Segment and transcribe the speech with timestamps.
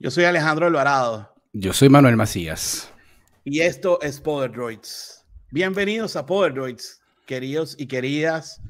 [0.00, 1.34] Yo soy Alejandro Alvarado.
[1.52, 2.92] Yo soy Manuel Macías.
[3.42, 5.26] Y esto es Power Droids.
[5.50, 8.62] Bienvenidos a Power Droids, queridos y queridas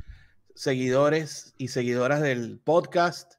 [0.54, 3.34] seguidores y seguidoras del podcast.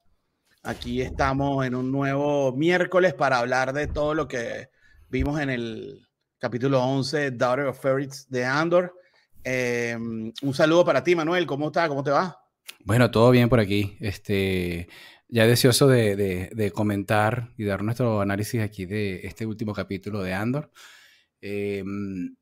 [0.61, 4.69] Aquí estamos en un nuevo miércoles para hablar de todo lo que
[5.09, 8.93] vimos en el capítulo 11, Daughter of Ferrets de Andor.
[9.43, 11.47] Em, un saludo para ti, Manuel.
[11.47, 11.87] ¿Cómo está?
[11.89, 12.39] ¿Cómo te va?
[12.85, 13.97] Bueno, todo bien por aquí.
[13.99, 14.87] Este,
[15.29, 20.71] ya deseoso de, comentar y dar nuestro análisis aquí de este último capítulo de Andor.
[21.39, 22.35] Em,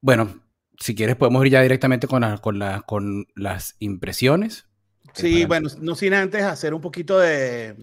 [0.00, 0.42] bueno,
[0.78, 4.66] si quieres podemos ir ya directamente con, con, con las impresiones.
[5.12, 7.76] Sí, bueno, no sin antes hacer un poquito de,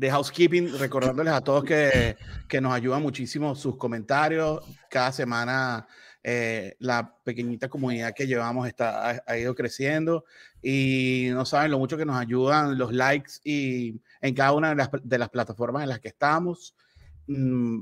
[0.00, 2.16] housekeeping, recordándoles a todos que,
[2.48, 4.64] que nos ayudan muchísimo sus comentarios.
[4.88, 5.86] Cada semana
[6.30, 10.26] eh, la pequeñita comunidad que llevamos está, ha, ido creciendo
[10.60, 14.74] y no saben lo mucho que nos ayudan los likes y en cada una de
[14.74, 16.74] las, de las plataformas en las que estamos.
[17.28, 17.80] Mm,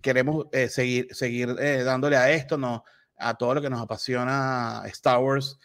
[0.00, 2.84] queremos eh, seguir, seguir eh, dándole a esto, no,
[3.18, 5.58] a todo lo que nos apasiona Star Wars.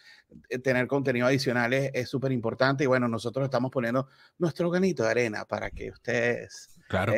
[0.62, 5.46] Tener contenido adicional es súper importante y bueno, nosotros estamos poniendo nuestro granito de arena
[5.46, 7.14] para que ustedes claro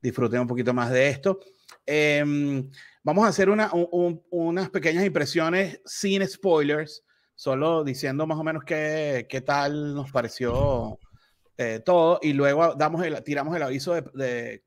[0.00, 1.40] disfruten un poquito más de esto.
[1.84, 2.70] Em,
[3.02, 9.42] vamos a hacer una, unas pequeñas impresiones sin spoilers, solo diciendo más o menos qué,
[9.44, 10.98] tal nos pareció
[11.58, 14.62] eh, todo y luego damos el, tiramos el aviso de,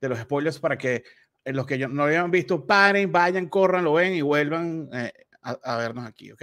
[0.00, 1.02] los spoilers para que
[1.46, 5.76] los que no lo hayan visto paren, vayan, corran, lo ven y vuelvan eh, a,
[5.76, 6.42] vernos aquí, ¿ok?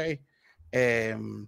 [0.71, 1.47] Em,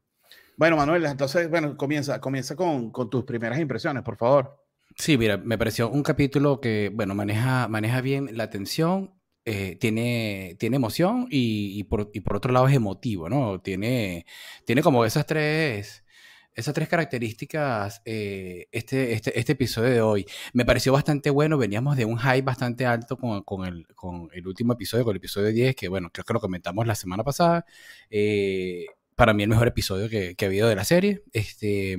[0.57, 4.62] bueno, Manuel, entonces, bueno, comienza, comienza con, con tus primeras impresiones, por favor.
[4.97, 9.13] Sí, mira, me pareció un capítulo que, bueno, maneja, maneja bien la tensión,
[9.45, 13.59] eh, tiene, tiene emoción y, por, otro lado es emotivo, ¿no?
[13.61, 14.25] Tiene,
[14.65, 16.05] tiene como esas tres,
[16.53, 20.25] esas tres características eh, este, este, este, episodio de hoy.
[20.53, 24.73] Me pareció bastante bueno, veníamos de un hype bastante alto con, el, con el último
[24.73, 27.65] episodio, con el episodio 10, que bueno, creo que lo comentamos la semana pasada.
[28.09, 31.23] Eh, para mí el mejor episodio que, que ha habido de la serie.
[31.33, 31.97] Este...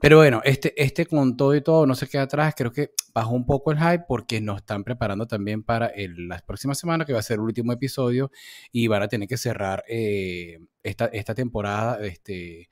[0.00, 2.54] Pero bueno, este, este con todo y todo no se queda atrás.
[2.56, 6.42] Creo que bajó un poco el hype porque nos están preparando también para el, las
[6.42, 8.30] próximas semanas, que va a ser el último episodio,
[8.72, 12.68] y van a tener que cerrar eh, esta, esta, temporada este,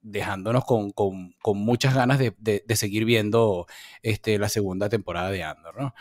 [0.00, 3.66] dejándonos con, con, con, muchas ganas de, de, seguir viendo
[4.02, 5.78] este, la segunda temporada de Andor.
[5.78, 5.94] ¿no?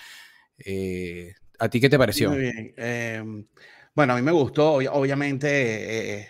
[0.58, 2.32] Eh, ¿A ti qué te pareció?
[2.32, 2.74] Muy bien.
[2.78, 3.48] Em,
[3.94, 6.30] bueno, a mí me gustó, obviamente.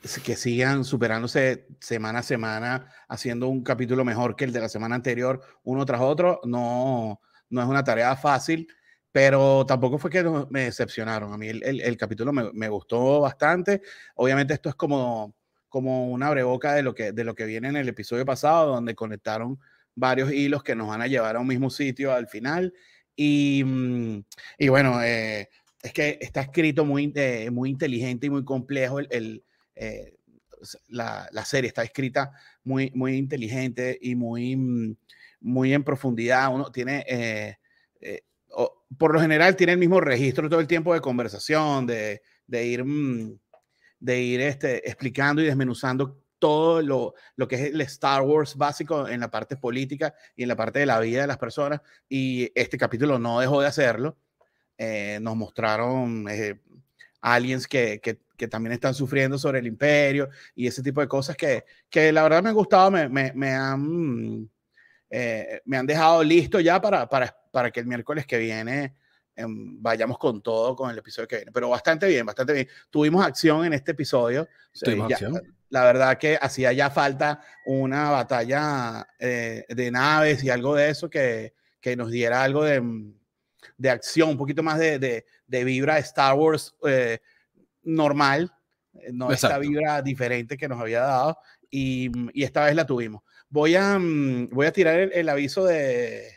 [0.00, 4.94] Que sigan superándose semana a semana, haciendo un capítulo mejor que el de la semana
[4.94, 7.20] anterior, uno tras otro, no,
[7.50, 8.68] no es una tarea fácil,
[9.10, 11.32] pero tampoco fue que me decepcionaron.
[11.32, 13.82] A mí el, el, capítulo me, me, gustó bastante.
[14.14, 15.34] Obviamente esto es como,
[15.68, 18.94] como una breboca de lo, que, de lo que viene en el episodio pasado, donde
[18.94, 19.58] conectaron
[19.96, 22.72] varios hilos que nos van a llevar a un mismo sitio al final.
[23.16, 24.24] Y, mm,
[24.58, 25.48] y bueno, eh,
[25.82, 29.42] es que está escrito muy, eh, muy inteligente y muy complejo el,
[29.78, 30.14] eh,
[30.88, 32.32] la, la, serie está escrita
[32.64, 34.96] muy, muy inteligente y muy, mm,
[35.40, 36.52] muy en profundidad.
[36.52, 37.58] Uno tiene, eh,
[38.00, 38.22] eh,
[38.98, 42.84] por lo general, tiene el mismo registro todo el tiempo de conversación, de, de ir,
[42.84, 43.38] mm,
[44.00, 49.06] de ir este, explicando y desmenuzando todo lo, lo, que es el Star Wars básico
[49.08, 51.80] en la parte política y en la parte de la vida de las personas.
[52.08, 54.18] Y este capítulo no dejó de hacerlo.
[55.20, 56.26] nos mostraron
[57.20, 61.36] aliens que, que, que, también están sufriendo sobre el imperio y ese tipo de cosas
[61.36, 64.50] que, que la verdad me han gustado, me, me, me han,
[65.10, 68.94] eh, me han dejado listo ya para, para, para que el miércoles que viene
[69.36, 71.52] em, vayamos con todo con el episodio que viene.
[71.52, 72.68] Pero bastante bien, bastante bien.
[72.90, 74.48] Tuvimos acción en este episodio.
[74.72, 75.40] ¿Tuvimos acción?
[75.70, 81.10] La verdad que hacía ya falta una batalla eh, de naves y algo de eso
[81.10, 82.82] que, que nos diera algo de,
[83.76, 87.18] de acción, un poquito más de, de, de vibra Star Wars eh,
[87.82, 88.52] normal,
[88.94, 91.38] eh, no esta vibra diferente que nos había dado,
[91.70, 93.22] y, y, esta vez la tuvimos.
[93.48, 96.32] Voy a, mm, voy a tirar el, aviso de,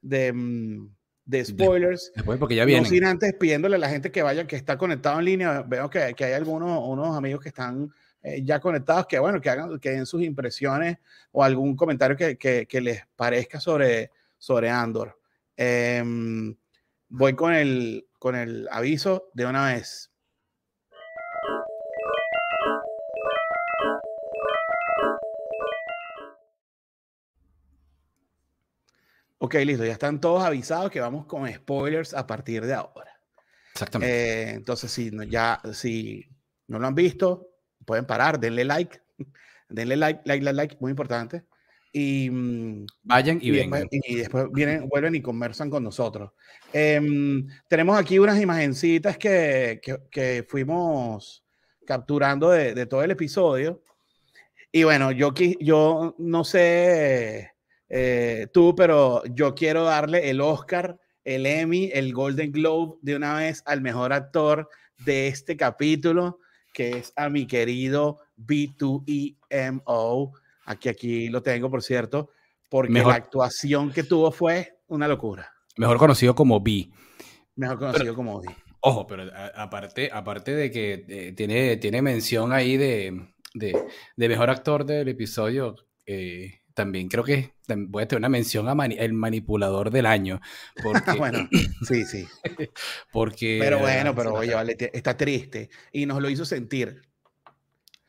[0.00, 0.88] de, mm,
[1.24, 2.12] de spoilers.
[2.14, 2.82] Después, porque ya viene.
[2.82, 5.62] No sin antes pidiéndole a la gente que vaya, que está conectado en línea.
[5.62, 7.92] Veo que, que hay algunos unos amigos que están
[8.22, 10.98] eh, ya conectados, que bueno, que hagan, que den sus impresiones
[11.32, 15.18] o algún comentario que, que, que les parezca sobre, sobre Andor.
[15.56, 16.56] Em,
[17.08, 20.10] voy con el, con el aviso de una vez.
[29.38, 33.10] Ok, listo, ya están todos avisados que vamos con spoilers a partir de ahora.
[33.72, 34.14] Exactamente.
[34.14, 36.26] Eh, entonces, si ya, si
[36.68, 37.50] no lo han visto,
[37.84, 38.98] pueden parar, denle like,
[39.68, 41.44] denle like, like, like, like, muy importante.
[41.92, 43.82] Y, mm, Vayan y, vengan.
[43.90, 46.32] Después, y después vienen, vuelven y conversan con nosotros.
[46.72, 49.80] Em, tenemos aquí unas imagencitas que,
[50.10, 51.44] que, fuimos
[51.86, 53.82] capturando de, de, todo el episodio.
[54.72, 57.55] Y bueno, yo, yo no sé
[57.88, 63.34] eh, tú, pero yo quiero darle el Oscar, el Emmy, el Golden Globe de una
[63.34, 64.68] vez al mejor actor
[65.04, 66.40] de este capítulo,
[66.72, 70.32] que es a mi querido B2EMO.
[70.64, 72.30] Aquí, aquí lo tengo, por cierto,
[72.68, 75.50] porque la actuación que tuvo fue una locura.
[75.76, 76.90] Mejor conocido como B.
[77.54, 78.48] Mejor conocido como B.
[78.80, 79.24] Ojo, pero
[79.54, 83.84] aparte, aparte de que eh, tiene, tiene mención ahí de, de,
[84.16, 85.74] de, mejor actor del episodio,
[86.06, 87.54] eh, también creo que
[87.88, 90.40] voy a tener una mención a el manipulador del año.
[90.82, 91.48] Porque, bueno,
[91.88, 92.28] sí, sí.
[93.12, 93.58] Porque.
[93.60, 97.02] Pero bueno, pero oye, vale, está triste y nos lo hizo sentir.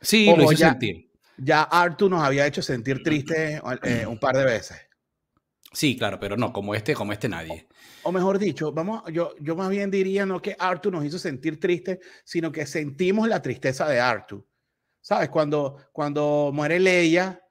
[0.01, 1.09] Sí, lo hizo sentir.
[1.37, 4.77] Ya Arthur nos había hecho sentir triste eh, un par de veces.
[5.71, 7.67] Sí, claro, pero no, como este, como este nadie.
[8.03, 11.59] O mejor dicho, vamos, yo, yo más bien diría no que Arthur nos hizo sentir
[11.59, 14.45] triste, sino que sentimos la tristeza de Arthur.
[14.99, 15.29] ¿Sabes?
[15.29, 17.41] Cuando, cuando muere Leia,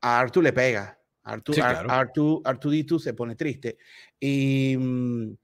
[0.00, 0.98] a Artu le pega.
[1.22, 3.78] Artu, sí, se pone triste.
[4.18, 5.36] Y, mm,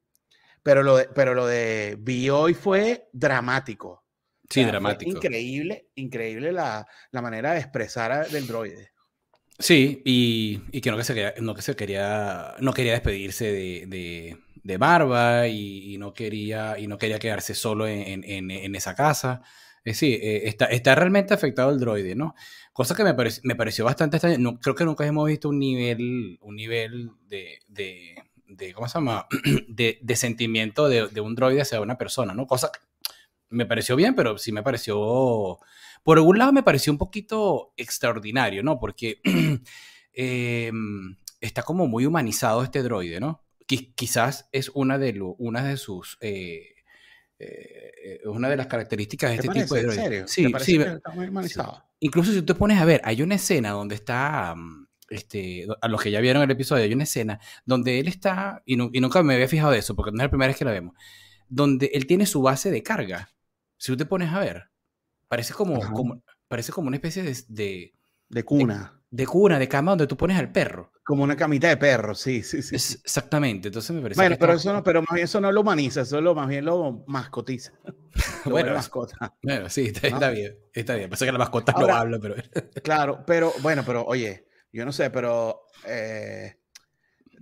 [0.62, 4.04] pero, lo de, pero lo de hoy fue dramático.
[4.48, 5.10] Sí, dramático.
[5.10, 8.92] Increíble, increíble la, la, manera de expresar del droide.
[9.58, 13.46] Sí, y, y que no que se quería, no que se quería, no quería despedirse
[13.46, 18.50] de, de, de Barba y, y, no quería, y no quería quedarse solo en, en,
[18.50, 19.42] en esa casa.
[19.84, 22.34] Eh, sí, eh, está, está realmente afectado el droide, ¿no?
[22.74, 24.36] Cosa que me, me pareció bastante extraña.
[24.36, 28.16] No, creo que nunca hemos visto un nivel, un nivel de, de,
[28.48, 29.28] de ¿cómo se llama?
[29.68, 32.48] De, de sentimiento de, de, un droide hacia una persona, ¿no?
[32.48, 32.80] Cosa que
[33.48, 35.60] me pareció bien, pero sí me pareció...
[36.02, 38.80] Por algún lado me pareció un poquito extraordinario, ¿no?
[38.80, 39.20] Porque
[40.12, 43.40] em, está como muy humanizado este droide, ¿no?
[43.66, 46.18] quizás es una de, lo, de sus...
[46.20, 46.73] Eh,
[47.38, 49.98] eh, es una de las características de este tipo de droides.
[49.98, 50.28] ¿En serio?
[50.28, 51.30] Sí, sí, está muy
[52.00, 55.88] Incluso si tú te pones a ver, hay una escena donde está, mm, este, a
[55.88, 59.34] los que ya vieron el episodio, hay una escena donde él está, y, nunca me
[59.34, 60.94] había fijado de eso, porque no es la primera vez que la vemos,
[61.48, 63.30] donde él tiene su base de carga.
[63.78, 64.70] Si tú te pones a ver,
[65.28, 67.94] parece como, como parece como una especie de,
[68.28, 70.90] de, cuna de cuna, de cama donde tú pones al perro.
[71.04, 72.74] Como una camita de perro, sí, sí, sí.
[72.74, 74.20] exactamente, entonces me parece.
[74.20, 76.64] Bueno, pero, eso no, pero más bien eso no lo humaniza, eso lo, más bien
[76.64, 77.72] lo mascotiza.
[78.44, 79.32] bueno, mascota.
[79.40, 81.08] Bueno, sí, está, bien, está bien.
[81.08, 82.34] Pasa que la mascota no habla, pero.
[82.82, 86.56] claro, pero bueno, pero oye, yo no sé, pero eh,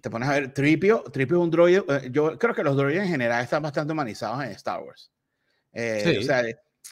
[0.03, 1.85] te pones a ver, Tripio, Tripio es un droide.
[1.89, 5.11] Eh, yo creo que los droides en general están bastante humanizados en Star Wars.
[5.73, 6.17] Eh, sí.
[6.19, 6.43] O sea,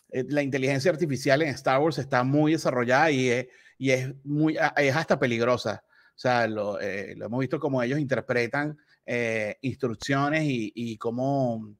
[0.08, 3.46] la inteligencia artificial en Star Wars está muy desarrollada y es
[3.80, 5.82] y es, muy, es hasta peligrosa.
[6.14, 11.75] O sea, lo, eh, lo hemos visto como ellos interpretan eh, instrucciones y, y, cómo,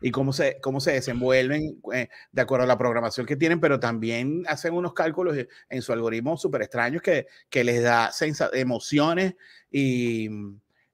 [0.00, 3.80] y cómo, se, cómo se desenvuelven eh, de acuerdo a la programación que tienen, pero
[3.80, 5.36] también hacen unos cálculos
[5.68, 8.12] en su algoritmo súper extraños que, que, les da
[8.52, 9.34] emociones
[9.72, 10.28] y,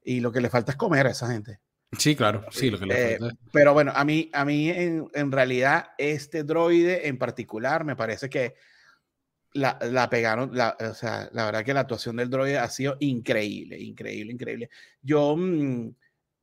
[0.03, 1.61] y, lo que le falta es comer a esa gente.
[1.99, 3.37] Sí, claro, sí, lo que le falta.
[3.53, 8.31] pero bueno, a mí, a mí en, en realidad este droide en particular me parece
[8.31, 8.55] que
[9.53, 12.97] la, la pegaron, la, o sea, la verdad que la actuación del droide ha sido
[13.01, 14.71] increíble, increíble, increíble.
[15.03, 15.91] Yo, mm,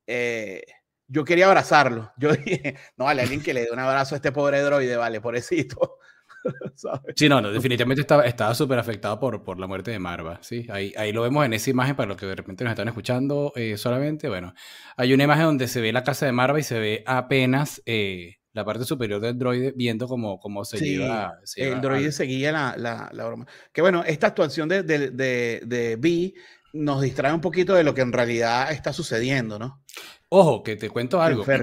[0.06, 0.62] eh,
[1.06, 2.12] yo quería abrazarlo.
[2.18, 5.20] Yo dije, no, vale, alguien que le dé un abrazo a este pobre droide, vale,
[5.20, 5.98] pobrecito.
[7.16, 10.66] Sí, no, no, definitivamente estaba, estaba súper afectado por, por la muerte de Marva, ¿sí?
[10.70, 13.52] Ahí, ahí lo vemos en esa imagen para los que de repente nos están escuchando
[13.56, 14.28] eh, solamente.
[14.28, 14.54] Bueno,
[14.96, 18.37] hay una imagen donde se ve la casa de Marva y se ve apenas eh,
[18.58, 23.08] la parte superior del droide viendo cómo, cómo se, lleva, El droide seguía la, la,
[23.12, 23.46] la, broma.
[23.72, 26.34] Que bueno, esta actuación de, de, de, de B
[26.72, 29.82] nos distrae un poquito de lo que en realidad está sucediendo, ¿no?
[30.28, 31.44] Ojo, que te cuento algo.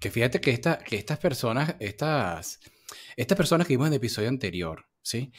[0.00, 2.58] Que fíjate que, esta, que estas personas, estas,
[3.18, 5.30] estas personas que vimos en el episodio anterior, ¿sí?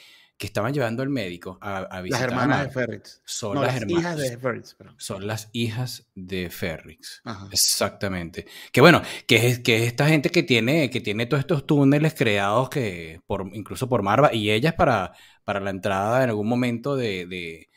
[0.42, 2.32] Que estaban llevando al médico a, visitar.
[2.32, 3.22] Las hermanas de Ferrix.
[3.24, 4.76] Son las, hijas de Ferrix.
[4.98, 7.22] Son las hijas de Ferrix.
[7.52, 8.48] Exactamente.
[8.72, 12.72] Que bueno, que es, que esta gente que tiene, que tiene todos estos túneles creados
[12.72, 17.68] que por, incluso por Marva y ellas para, para la entrada en algún momento de,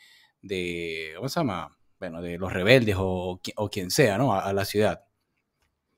[0.41, 1.69] de, ¿cómo se llama?
[1.99, 4.33] Bueno, de los rebeldes o, o quien sea, ¿no?
[4.33, 5.03] A, la ciudad.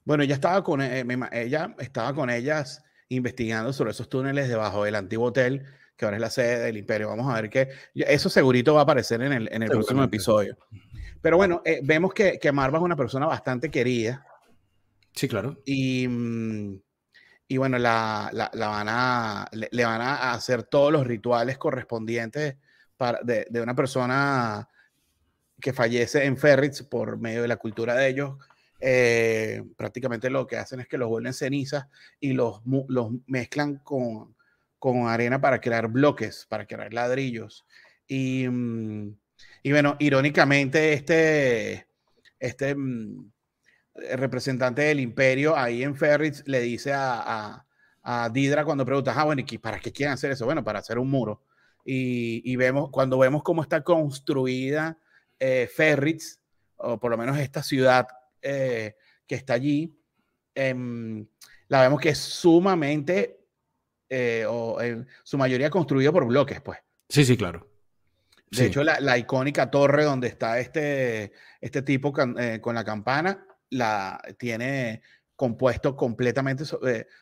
[0.04, 4.96] Bueno, ella estaba con, eh, ella estaba con ellas investigando sobre esos túneles debajo del
[4.96, 5.66] antiguo hotel
[5.98, 7.10] que ahora es la sede del imperio.
[7.10, 10.58] Vamos a ver que eso segurito va a aparecer en el, en el próximo episodio.
[11.22, 14.26] Pero bueno, eh, vemos que, que Marva es una persona bastante querida.
[15.14, 15.60] Sí, claro.
[15.66, 16.08] Y,
[17.48, 22.58] y bueno, la, la, van a, le, van a hacer todos los rituales correspondientes
[23.24, 24.70] de, de, una persona
[25.60, 28.38] que fallece en Ferrits por medio de la cultura de ellos.
[28.80, 31.88] Eh, prácticamente lo que hacen es que los vuelven cenizas
[32.20, 34.37] y los, los mezclan con,
[34.94, 37.66] con arena para crear bloques, para crear ladrillos.
[38.08, 39.18] Y, mm,
[39.64, 41.88] y bueno, irónicamente, este,
[42.40, 43.32] este mm,
[44.12, 47.66] representante del imperio ahí en Ferrits le dice a,
[48.04, 50.46] a, Didra cuando pregunta, ah, bueno, ¿y para qué quieren hacer eso?
[50.46, 51.44] Bueno, para hacer un muro.
[51.84, 54.98] Y, y vemos, cuando vemos cómo está construida
[55.40, 56.40] eh, Ferrits,
[56.78, 58.08] o por lo menos esta ciudad
[58.42, 60.00] eh, que está allí,
[60.56, 61.28] em,
[61.68, 63.40] la vemos que es sumamente,
[64.10, 66.80] eh, o en su mayoría construida por bloques, pues.
[67.10, 67.68] Sí, sí, claro.
[68.50, 74.22] De hecho, la, icónica torre donde está este, este tipo eh, con la campana, la
[74.38, 75.02] tiene
[75.36, 76.64] compuesto completamente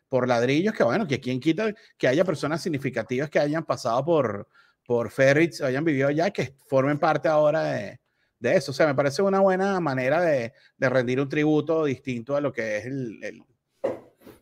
[0.07, 4.47] por ladrillos, que bueno, que quien quita que haya personas significativas que hayan pasado por,
[4.85, 7.99] por Ferrits, hayan vivido allá, que formen parte ahora de,
[8.39, 8.71] de eso.
[8.71, 12.53] O sea, me parece una buena manera de, de rendir un tributo distinto a lo
[12.53, 13.43] que es el, el,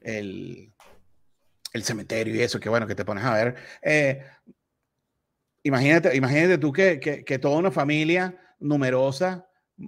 [0.01, 0.72] el,
[1.81, 3.55] cementerio y eso, que bueno, que te pones a ver.
[3.81, 4.23] Eh,
[5.63, 9.47] imagínate, imagínate tú que, que, que, toda una familia numerosa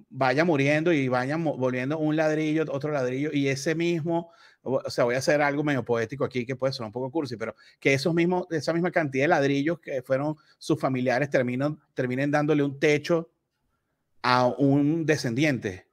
[0.09, 4.31] vaya muriendo y vayan volviendo un ladrillo, otro ladrillo, y ese mismo,
[4.63, 7.37] o sea, voy a hacer algo medio poético aquí que puede sonar un poco cursi,
[7.37, 12.31] pero que esos mismos, esa misma cantidad de ladrillos que fueron sus familiares terminan, terminen
[12.31, 13.29] dándole un techo
[14.23, 15.87] a un descendiente.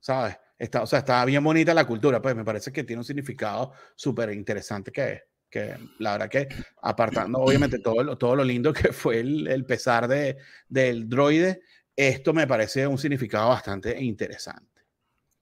[0.00, 0.36] ¿Sabes?
[0.62, 3.72] Está, o sea, está bien bonita la cultura, pues me parece que tiene un significado
[3.96, 6.48] súper interesante que, que la verdad que
[6.82, 10.36] apartando obviamente todo lo, todo lo lindo que fue el, el pesar de,
[10.68, 11.62] del droide,
[11.96, 14.82] esto me parece un significado bastante interesante.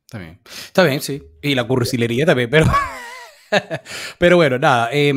[0.06, 1.22] Está bien, está bien, sí.
[1.42, 2.64] Y la cursilería también, pero...
[4.18, 4.88] pero bueno, nada.
[4.92, 5.12] Eh,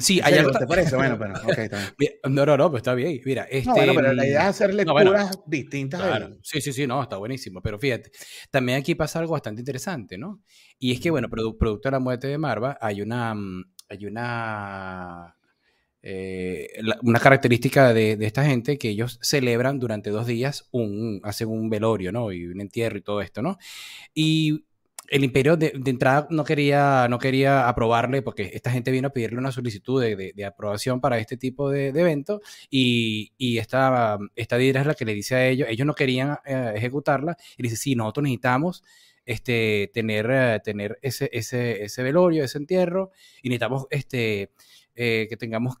[0.00, 0.52] sí, hay algo.
[0.52, 0.96] ¿Te parece?
[0.96, 1.34] Bueno, pero.
[1.44, 1.68] Okay,
[2.30, 3.20] no, no, no, pues está bien.
[3.24, 6.00] Mira, este, no, bueno, pero la idea es hacer lecturas distintas.
[6.00, 6.36] Claro.
[6.42, 7.60] Sí, sí, sí, no, está buenísimo.
[7.62, 8.10] Pero fíjate,
[8.50, 10.42] también aquí pasa algo bastante interesante, ¿no?
[10.78, 13.34] Y es que, bueno, producto de la muerte de Marva, hay una.
[13.34, 15.36] Mm, hay una.
[16.06, 16.68] Eh,
[17.02, 21.70] una característica de, de, esta gente que ellos celebran durante dos días un, hacen un
[21.70, 22.30] velorio, ¿no?
[22.30, 23.56] Y un entierro y todo esto, ¿no?
[24.12, 24.66] Y
[25.08, 29.38] el imperio de, entrada no quería, no quería aprobarle porque esta gente vino a pedirle
[29.38, 34.86] una solicitud de, de, aprobación para este tipo de, evento y, y, esta, esta es
[34.86, 38.24] la que le dice a ellos, ellos no querían eh, ejecutarla y dice, sí, nosotros
[38.24, 38.82] necesitamos
[39.26, 43.10] este, tener, eh, tener ese, ese, ese, velorio, ese entierro
[43.42, 44.52] y necesitamos este,
[44.94, 45.76] eh, que tengamos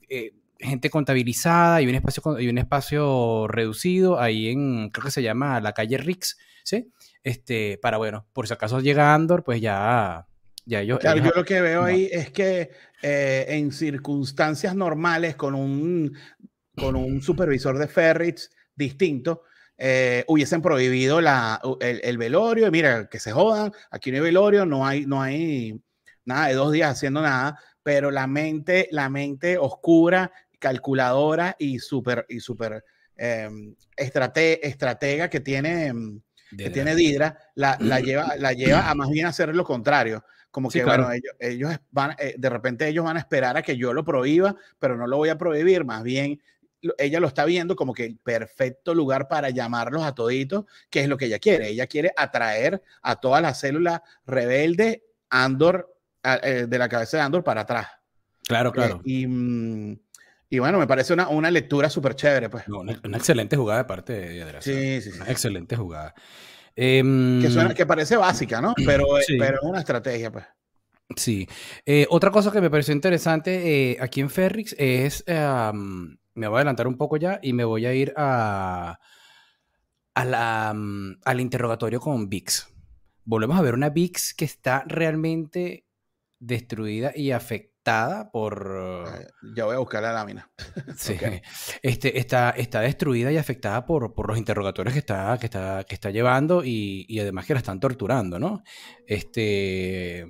[0.58, 5.60] gente contabilizada y un, espacio, y un espacio reducido ahí en, creo que se llama
[5.60, 6.90] la calle Rix, ¿sí?
[7.24, 10.26] Este, para, bueno, por si acaso llega Andor, pues ya,
[10.66, 10.98] ya ellos...
[11.00, 12.70] Claro, yo lo que veo ahí es que
[13.02, 16.16] eh, en circunstancias normales, con un,
[16.76, 19.42] con un supervisor de ferrits distinto,
[19.78, 24.66] eh, hubiesen prohibido la, el, el, velorio, mira, que se jodan, aquí no hay velorio,
[24.66, 25.80] no hay, no hay
[26.26, 32.26] nada de dos días haciendo nada, pero la mente, la mente oscura, calculadora y súper
[32.28, 32.84] y super,
[33.16, 33.48] eh,
[33.96, 36.20] estrate, estratega que tiene em,
[36.56, 40.24] que tiene Didra, la, la, lleva, la lleva a más bien hacer lo contrario.
[40.50, 43.76] Como que, bueno, ellos, ellos van, eh, de repente ellos van a esperar a que
[43.76, 46.40] yo lo prohíba, pero no lo voy a prohibir, más bien
[46.98, 51.08] ella lo está viendo como que el perfecto lugar para llamarlos a toditos, que es
[51.08, 51.68] lo que ella quiere.
[51.68, 57.42] Ella quiere atraer a todas las células rebeldes Andor, eh, de la cabeza de Andor
[57.42, 57.88] para atrás.
[58.46, 59.00] Claro, claro.
[59.04, 59.98] y, mm,
[60.50, 62.68] y, bueno, me parece una, una lectura súper chévere, pues.
[62.68, 64.62] una, excelente jugada de parte de Yadira.
[64.62, 65.20] Sí, sí, sí.
[65.20, 66.14] Una excelente jugada.
[66.76, 68.74] Em, que, suena, que parece básica, ¿no?
[68.84, 69.06] Pero,
[69.38, 70.44] pero es una estrategia, pues.
[71.16, 71.48] Sí.
[71.84, 76.58] Eh, otra cosa que me pareció interesante eh, aquí en Ferrix es, me voy a
[76.58, 78.98] adelantar un poco ya y me voy a ir a,
[80.14, 82.68] a la, al interrogatorio con VIX.
[83.24, 85.86] Volvemos a ver una VIX que está realmente
[86.38, 87.73] destruida y afectada
[88.32, 89.26] por...
[89.54, 90.50] Ya voy a buscar la lámina.
[90.96, 91.16] Sí.
[91.82, 95.94] Este, está, está destruida y afectada por, por los interrogatorios que está, que está, que
[95.94, 98.62] está llevando y, y, además que la están torturando, ¿no?
[99.06, 100.28] Este...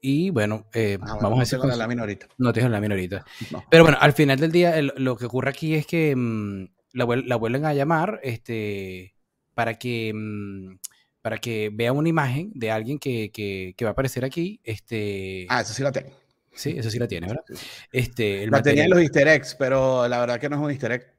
[0.00, 1.58] Y bueno, eh, ah, vamos a decir...
[1.58, 2.28] No la lámina ahorita.
[2.38, 3.24] No tienes la lámina ahorita.
[3.70, 7.36] Pero bueno, al final del día lo que ocurre aquí es que mmm, la, la,
[7.36, 9.16] vuelven a llamar este,
[9.54, 10.12] para que...
[10.14, 10.76] Mmm,
[11.20, 14.60] para que vea una imagen de alguien que, que, que, va a aparecer aquí.
[14.62, 15.46] Este...
[15.50, 16.10] Ah, eso sí la tengo.
[16.58, 17.44] Sí, eso sí la tiene, ¿verdad?
[17.92, 20.90] Este, el la tenía los easter eggs, pero la verdad que no es un easter
[20.90, 21.14] egg.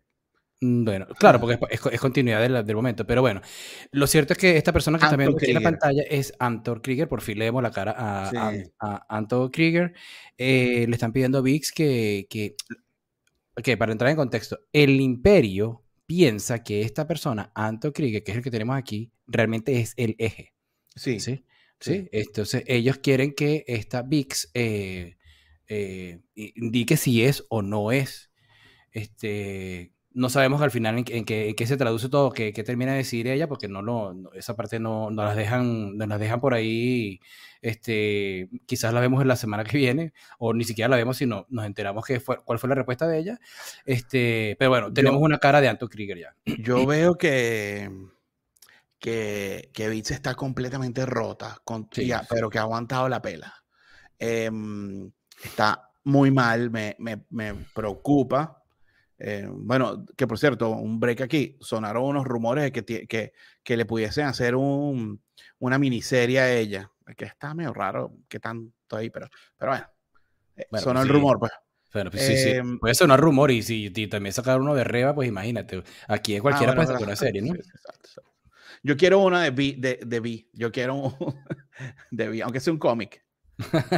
[0.59, 3.07] Mm, bueno, claro, porque es, es, continuidad del, del, momento.
[3.07, 3.41] Pero bueno,
[3.91, 6.81] lo cierto es que esta persona que está viendo aquí en la pantalla es Antor
[6.81, 7.07] Krieger.
[7.07, 8.37] Por fin le vemos la cara a, sí.
[8.79, 9.93] a, a Antor Krieger.
[10.37, 12.57] Eh, le están pidiendo a VIX que, que
[13.57, 18.37] ok, para entrar en contexto, el imperio piensa que esta persona, Anto Krieger, que es
[18.37, 20.53] el que tenemos aquí, realmente es el eje.
[20.95, 21.19] Sí.
[21.19, 21.45] ¿Sí?
[21.79, 22.09] ¿Sí?
[22.11, 25.17] Entonces, ellos quieren que esta VIX eh,
[25.69, 28.31] eh, indique si es o no es.
[28.91, 33.47] Este, no sabemos al final en, qué, se traduce todo, qué, termina de decir ella,
[33.47, 37.19] porque no lo, esa parte no, no, las dejan, no las dejan por ahí.
[37.61, 41.45] Este, quizás la vemos en la semana que viene, o ni siquiera la vemos, sino
[41.49, 43.39] nos enteramos que fue, cuál fue la respuesta de ella.
[43.85, 46.35] Este, pero bueno, tenemos una cara de Anto Krieger ya.
[46.57, 47.89] Yo veo que
[48.99, 51.87] que, que Beats está completamente rota, con,
[52.29, 53.53] pero que ha aguantado la pela.
[54.19, 55.11] Em,
[55.43, 58.63] está muy mal, me, me, me preocupa.
[59.17, 63.77] Eh, bueno, que por cierto, un break aquí, sonaron unos rumores de que, que, que
[63.77, 65.21] le pudiesen hacer un,
[65.59, 69.27] una miniserie a ella, que está medio raro, que tanto ahí, pero,
[69.57, 69.87] pero bueno,
[70.55, 71.51] eh, sonó el rumor, pues.
[71.91, 72.49] Bueno, pues sí, sí.
[72.51, 75.83] Em, puede sonar rumor y si también sacar uno de Reba, pues imagínate.
[76.07, 77.55] Aquí es cualquiera ah, puede hacer una serie, ¿no?
[77.55, 78.21] exacto.
[78.83, 80.47] Yo quiero una de B, de, de B.
[80.53, 81.15] Yo quiero un,
[82.11, 83.23] de B, aunque sea un cómic.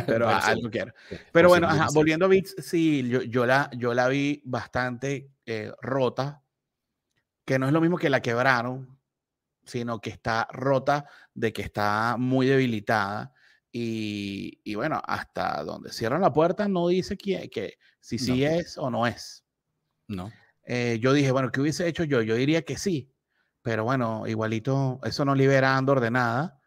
[0.07, 0.93] Pero algo quiero.
[1.31, 6.43] Pero bueno, volviendo a Beats, sí, yo, yo, la, yo la vi bastante eh, rota,
[7.45, 8.99] que no es lo mismo que la quebraron,
[9.63, 13.33] sino que está rota de que está muy debilitada.
[13.71, 18.77] Y, y bueno, hasta donde cierran la puerta no dice que, que si sí es
[18.77, 19.45] o no es.
[20.07, 20.31] No.
[20.65, 22.21] Eh, yo dije, bueno, ¿qué hubiese hecho yo?
[22.21, 23.13] Yo diría que sí,
[23.61, 26.59] pero bueno, igualito, eso no libera a Andor de nada.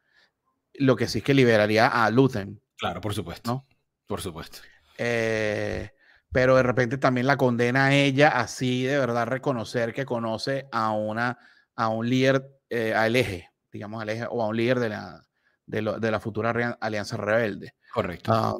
[0.74, 2.63] Lo que sí es que liberaría a Luthen.
[2.76, 3.50] Claro, por supuesto.
[3.50, 3.66] ¿no?
[4.06, 4.58] Por supuesto.
[4.98, 5.90] Eh,
[6.32, 10.92] pero de repente también la condena a ella así de verdad reconocer que conoce a
[10.92, 11.38] una
[11.76, 15.24] a un líder eh, al eje, digamos al eje o a un líder de la
[15.66, 17.74] de, la futura alianza rebelde.
[17.92, 18.58] Correcto.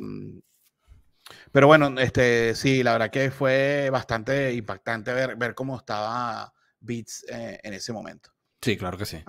[1.53, 7.25] pero bueno, este sí, la verdad que fue bastante impactante ver, ver cómo estaba beats
[7.29, 8.31] eh, en ese momento.
[8.61, 9.23] Sí, claro que sí.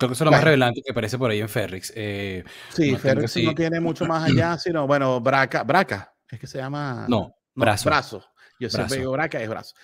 [0.00, 1.92] Creo que eso es lo más revelante que aparece por ahí en Ferrix.
[1.94, 6.56] Eh, sí, Ferrix no tiene mucho más allá, sino, bueno, Braca, Braca, es que se
[6.56, 7.04] llama.
[7.06, 7.90] No, brazo.
[7.90, 8.24] brazo.
[8.58, 9.74] Yo siempre digo Braca, es brazo.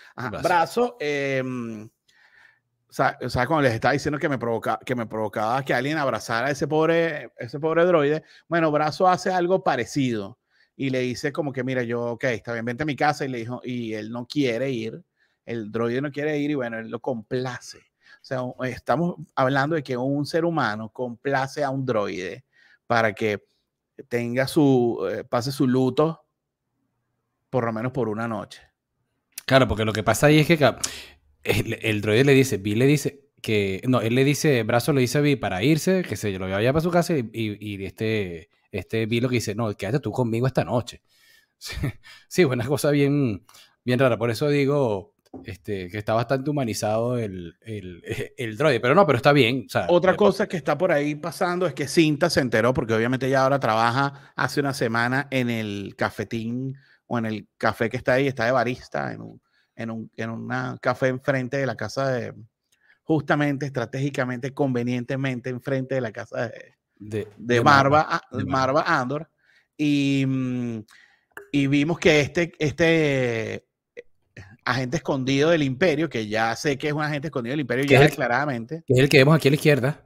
[0.43, 0.97] brazo.
[0.99, 5.99] Em, o, sea, cuando les estaba diciendo que me, provoca, que me provocaba que alguien
[5.99, 10.39] abrazara a ese pobre, ese pobre droide, bueno, Brazo hace algo parecido
[10.77, 13.29] y le dice como que, mira, yo, ok, está bien, vente a mi casa y
[13.29, 15.05] le dijo, y él no quiere ir
[15.47, 17.79] el droide no quiere ir y bueno, él lo complace.
[18.27, 22.45] O sea, estamos hablando de que un ser humano complace a un droide
[22.85, 23.45] para que
[24.09, 26.27] tenga su, eh, pase su luto
[27.49, 28.63] por lo menos por una noche.
[29.45, 30.59] Claro, porque lo que pasa ahí es que
[31.45, 35.19] el, droide le dice, Bill le dice que, no, él le dice, Brazo le dice
[35.19, 39.23] a Bill para irse, que se lo vaya para su casa y, este, este Bill
[39.23, 41.01] lo que dice, no, quédate tú conmigo esta noche.
[42.29, 43.47] Sí, una cosa bien,
[43.85, 44.19] bien rara.
[44.19, 48.03] Por eso digo, este, que está bastante humanizado el, el,
[48.37, 49.67] el, droide, pero no, pero está bien.
[49.89, 53.43] Otra cosa que está por ahí pasando es que Cinta se enteró, porque obviamente ella
[53.43, 58.27] ahora trabaja hace una semana en el cafetín o en el café que está ahí,
[58.27, 59.41] está de barista en un,
[59.75, 62.33] en un en una café enfrente de la casa de,
[63.07, 66.51] justamente, estratégicamente, convenientemente, enfrente de la casa
[66.99, 69.31] de, de, Marva, Marva, Andor.
[69.77, 70.79] Y, mm,
[71.53, 73.67] y vimos que este, este
[74.67, 78.01] agente escondido del imperio, que ya sé que es un agente escondido del imperio ya
[78.01, 78.83] declaradamente.
[78.87, 80.05] Que es el que vemos aquí a la izquierda.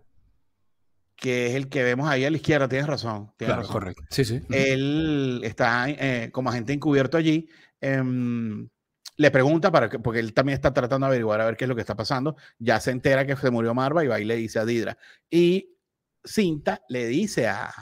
[1.17, 3.33] Que es el que vemos ahí a la izquierda, tienes razón.
[3.37, 4.03] claro, correcto.
[4.11, 4.43] Sí, sí.
[4.51, 7.49] Él está eh, como agente encubierto allí.
[7.81, 8.69] Em,
[9.17, 11.69] le pregunta, para que, porque él también está tratando de averiguar a ver qué es
[11.69, 12.37] lo que está pasando.
[12.59, 14.99] Ya se entera que se murió Marva y va y le dice a Didra.
[15.31, 15.75] Y
[16.23, 17.73] Cinta le dice a,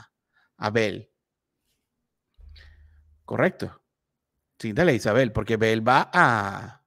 [0.57, 1.09] a Bell.
[3.25, 3.81] Correcto.
[4.59, 6.83] Cinta le dice a Bell, porque Bell va a.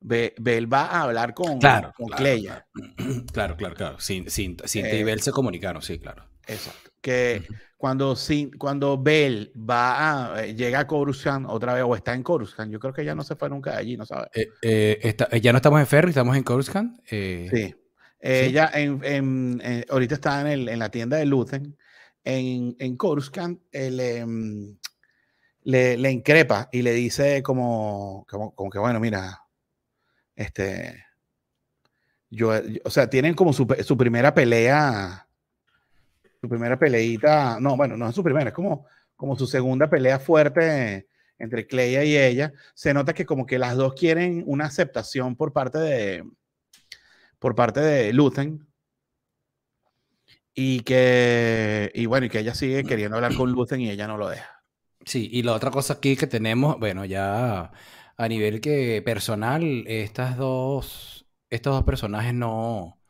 [0.00, 2.66] Bell va a hablar con, claro, con Cleia.
[3.32, 4.00] Claro, claro, claro.
[4.00, 6.24] Cinta, y eh, Bell se comunicaron, sí, claro.
[6.46, 6.90] Exacto.
[7.00, 7.42] Que
[7.76, 8.16] cuando,
[8.58, 12.80] cuando Bell va a, eh, llega a Coruscant otra vez, o está en Coruscant, yo
[12.80, 14.30] creo que ya no se fue nunca de allí, ¿no sabes?
[14.62, 16.98] Eh, ya no estamos en Ferry, estamos en Coruscant.
[17.06, 17.74] sí.
[18.22, 21.76] Ella en, ahorita está en, el, en, la tienda de Luthen.
[22.22, 24.78] En, en Coruscant, el,
[25.64, 29.42] em, le, increpa y le dice como, como, que, bueno, mira,
[30.36, 31.04] este,
[32.30, 32.52] yo,
[32.84, 35.28] o sea, tienen como su, su, primera pelea,
[36.40, 40.18] su primera peleita, no, bueno, no es su primera, es como, como su segunda pelea
[40.18, 41.08] fuerte
[41.40, 42.52] entre Cleia y ella.
[42.74, 46.24] Se nota que como que las dos quieren una aceptación por parte de,
[47.38, 48.66] por parte de Luthen.
[50.54, 54.18] Y que, y bueno, y que ella sigue queriendo hablar con Luthen y ella no
[54.18, 54.59] lo deja.
[55.04, 57.72] Sí, y la otra cosa aquí que tenemos, bueno, ya
[58.16, 63.00] a nivel que personal, estas dos, estos dos personajes no,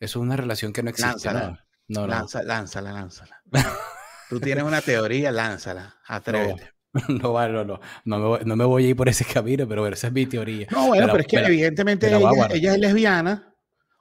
[0.00, 1.10] es una relación que no existe.
[1.10, 3.42] Lánzala, no, no, Lanza, lánzala, lánzala.
[4.30, 6.72] Tú tienes una teoría, lánzala, atrévete.
[7.08, 7.64] No, no,
[8.04, 10.66] no, no, me voy, a ir por ese camino, pero esa es mi teoría.
[10.70, 13.54] No, bueno, pero, es que evidentemente ella, es lesbiana.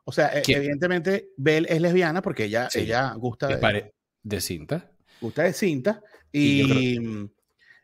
[0.05, 4.89] O sea, e, evidentemente Belle es lesbiana porque ella, ella gusta de cinta.
[5.19, 6.01] Gusta de cinta.
[6.31, 7.29] Y,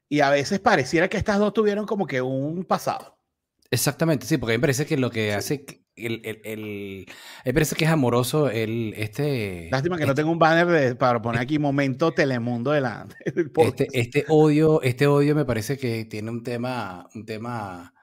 [0.09, 3.17] y, a veces pareciera que estas dos tuvieron como que un pasado.
[3.71, 7.05] Exactamente, sí, porque a mí me parece que lo que hace el, el, el,
[7.45, 11.21] me parece que es amoroso el este lástima que no este tengo un banner para
[11.21, 13.07] poner aquí momento Telemundo de la,
[13.57, 17.93] este, este odio este odio me parece que tiene un tema un tema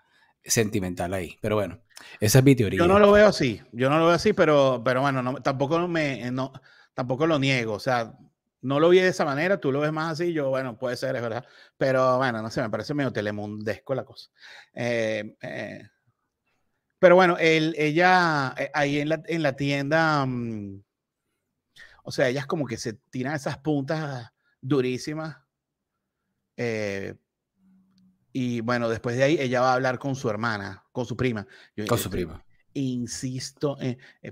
[0.44, 1.80] sentimental ahí pero bueno
[2.18, 2.78] esa es mi teoría.
[2.78, 5.86] Yo no lo veo así yo no lo veo así pero pero bueno no, tampoco
[5.88, 6.52] me no,
[6.94, 8.16] tampoco lo niego o sea
[8.62, 11.16] no lo vi de esa manera, tú lo ves más así, yo, bueno, puede ser,
[11.16, 11.46] es verdad,
[11.78, 14.30] pero bueno, no sé, me parece medio telemundesco la cosa.
[14.74, 15.88] Eh, eh,
[16.98, 20.82] pero bueno, él, ella, eh, ahí en la, en la tienda, mm,
[22.04, 25.36] o sea, ellas como que se tiran esas puntas durísimas.
[28.32, 31.46] y bueno, después de ahí ella va a hablar con su hermana, con su prima.
[31.88, 32.44] con su prima.
[32.74, 33.76] Insisto,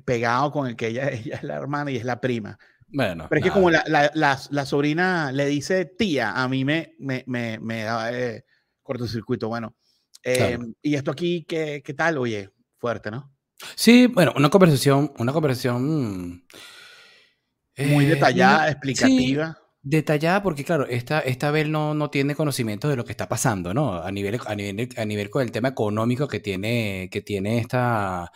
[0.04, 2.58] pegado con el que ella, ella es la hermana y es la prima.
[2.90, 3.26] Bueno.
[3.28, 4.10] Pero es que como la, la,
[4.50, 8.44] la, sobrina le dice tía, a mí me, me, me, me da eh,
[8.82, 9.48] cortocircuito.
[9.48, 9.76] Bueno,
[10.22, 12.16] em, y esto aquí, ¿qué, ¿qué, tal?
[12.18, 13.34] Oye, fuerte, ¿no?
[13.74, 16.44] Sí, bueno, una conversación, una conversación
[17.76, 19.58] muy eh, detallada, explicativa.
[19.82, 23.74] detallada porque, claro, esta, esta Bel no, no tiene conocimiento de lo que está pasando,
[23.74, 23.94] ¿no?
[24.02, 28.32] A nivel, a nivel, a nivel con el tema económico que tiene, que tiene esta,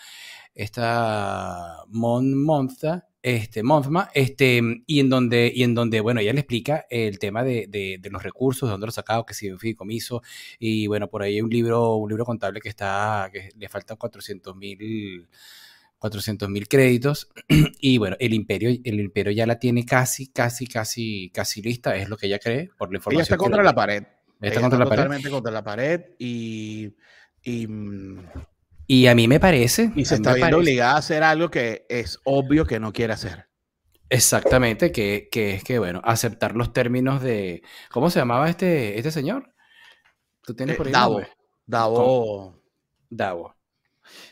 [0.55, 6.41] esta Mon Monza este, Monfma, este, y en donde, y en donde, bueno, ella le
[6.41, 10.23] explica el tema de, de, los recursos, de dónde los sacado, que si un fideicomiso,
[10.59, 13.97] y bueno, por ahí hay un libro, un libro contable que está, que le faltan
[13.97, 15.29] 400 mil
[16.03, 17.29] 400 mil créditos
[17.81, 22.09] y bueno, el imperio, el imperio ya la tiene casi, casi, casi, casi lista, es
[22.09, 23.21] lo que ella cree por la información.
[23.21, 24.03] Ella está contra la pared.
[24.41, 26.93] Está, contra la totalmente contra la pared y,
[27.45, 28.19] y mm,
[28.93, 29.91] y a mí me parece.
[29.97, 33.49] Y se está viendo obligada a hacer algo que es obvio que no quiere hacer.
[34.11, 37.63] Exactamente, que, que, es que, bueno, aceptar los términos de.
[37.91, 39.55] ¿Cómo se llamaba este, este señor?
[40.43, 40.93] ¿Tú tienes eh, por ahí?
[40.93, 41.23] Davo.
[41.65, 42.63] Davo.
[43.09, 43.57] Davo.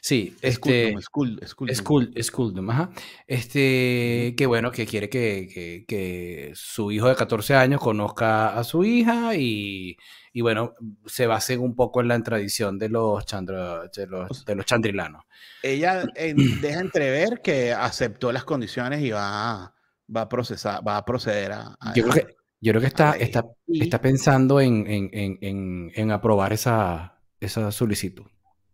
[0.01, 0.95] Sí, este.
[1.01, 2.71] Skuldum, Skuldum.
[2.71, 2.91] ajá.
[3.27, 8.85] Este, que bueno, que quiere que, que, su hijo de 14 años conozca a su
[8.85, 9.97] hija y,
[10.33, 10.75] y bueno,
[11.07, 15.25] se base un poco en la tradición de los, chandra, de los, de los chandrilanos.
[15.63, 16.05] Ella
[16.61, 19.75] deja entrever que aceptó las condiciones y va,
[20.15, 21.77] va a procesar, va a proceder a.
[21.95, 26.53] yo, creo que, yo creo que está, está, está pensando en, en, en, en aprobar
[26.53, 28.27] esa, esa solicitud.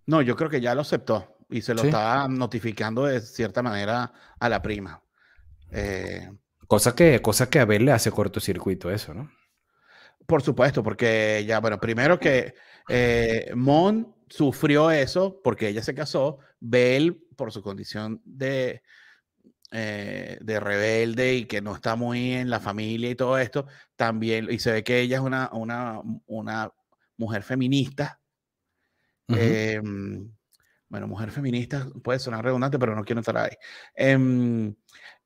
[0.06, 4.12] No, yo creo que ya lo aceptó y se lo estaba notificando de cierta manera
[4.38, 5.02] a la prima.
[5.70, 6.30] Eh,
[6.66, 9.30] cosa, que, cosa que a ver le hace cortocircuito eso, ¿no?
[10.26, 12.54] Por supuesto, porque ya, bueno, primero que
[12.88, 18.82] eh, Mon sufrió eso porque ella se casó, Bell por su condición de,
[19.70, 24.48] eh, de rebelde y que no está muy en la familia y todo esto, también,
[24.50, 26.72] y se ve que ella es una, una, una
[27.16, 28.20] mujer feminista,
[29.28, 30.30] Em,
[30.88, 33.56] bueno, mujer feminista puede sonar redundante, pero no quiero estar ahí.
[33.94, 34.74] Em,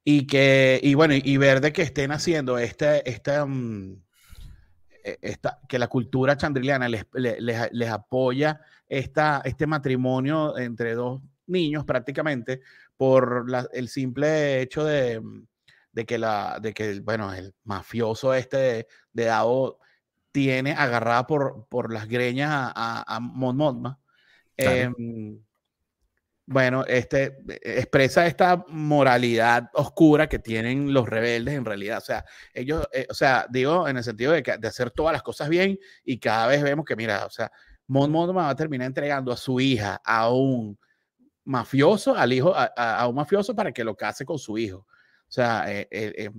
[0.04, 3.32] y que, y bueno, y ver de que estén haciendo este, este,
[5.20, 12.60] esta, que la cultura chandriliana les, les, apoya esta, este matrimonio entre dos niños prácticamente
[12.96, 15.20] por el simple hecho de,
[15.92, 19.78] de, que la, de que, bueno, el mafioso este de, de Dao
[20.32, 23.96] tiene agarrada por, por las greñas a, a, Mon
[24.56, 25.40] em,
[26.46, 31.98] bueno, este, expresa esta moralidad oscura que tienen los rebeldes en realidad.
[31.98, 35.12] O sea, ellos, eh, o sea, digo en el sentido de, que, de hacer todas
[35.12, 37.52] las cosas bien y cada vez vemos que, mira, o sea,
[37.86, 40.78] Mon va a terminar entregando a su hija a un
[41.44, 44.78] mafioso, al hijo, a, un mafioso para que lo case con su hijo.
[44.78, 46.30] O sea, eh, eh,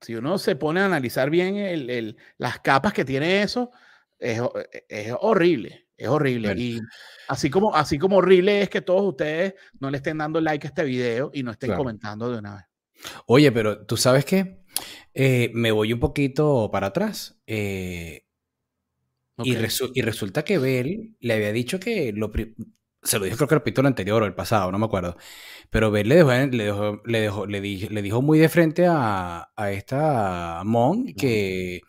[0.00, 3.70] si uno se pone a analizar bien el, las capas que tiene eso,
[4.18, 4.40] es,
[5.20, 6.54] horrible, es horrible.
[6.56, 6.80] Y
[7.28, 10.70] así como, así como horrible es que todos ustedes no le estén dando like a
[10.70, 12.64] este video y no estén comentando de una vez.
[13.26, 14.62] Oye, pero tú sabes qué,
[15.14, 17.40] eh, me voy un poquito para atrás.
[17.46, 18.26] Eh,
[19.42, 22.30] y, y, resulta que Bell le había dicho que lo,
[23.02, 25.16] se lo dijo creo que el capítulo anterior o el pasado, no me acuerdo.
[25.70, 28.86] Pero Ben le dejó, le dejó, le dejó, le dijo, le dijo muy de frente
[28.86, 31.80] a, a esta Mon que,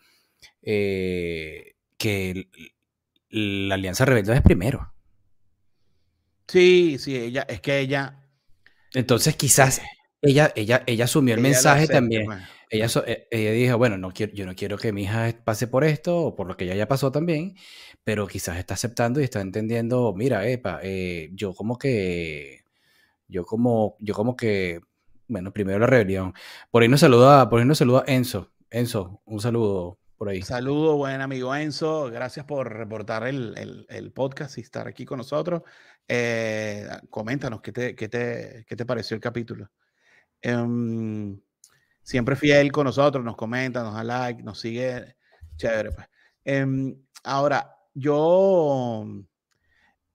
[0.62, 2.48] eh, que
[3.30, 4.94] la Alianza Rebelde es primero.
[6.48, 8.28] Sí, sí, ella, es que ella.
[8.94, 9.84] Entonces quizás eh,
[10.22, 12.26] ella, ella, ella asumió el mensaje también.
[12.26, 12.42] Pues.
[12.72, 15.84] Ella, eh, ella dijo, bueno, no quiero, yo no quiero que mi hija pase por
[15.84, 17.56] esto o por lo que ella ya pasó también,
[18.06, 22.64] pero quizás está aceptando y está entendiendo, mira, epa, eh, yo como que,
[23.28, 24.80] yo como, yo como que,
[25.28, 26.34] bueno, primero la rebelión.
[26.72, 28.54] Por ahí nos saluda, por ahí nos saluda Enzo.
[28.70, 30.42] Enzo, un saludo por ahí.
[30.42, 32.10] Saludo, buen amigo Enzo.
[32.10, 35.64] Gracias por reportar el, el, podcast y estar aquí con nosotros.
[36.08, 39.70] Eh, coméntanos qué te, qué, te, qué te pareció el capítulo.
[40.42, 41.38] Em,
[42.04, 45.16] siempre fiel con nosotros, nos comenta, nos da like, nos sigue.
[45.58, 46.08] Chévere, pues.
[46.44, 49.06] Em, ahora, yo,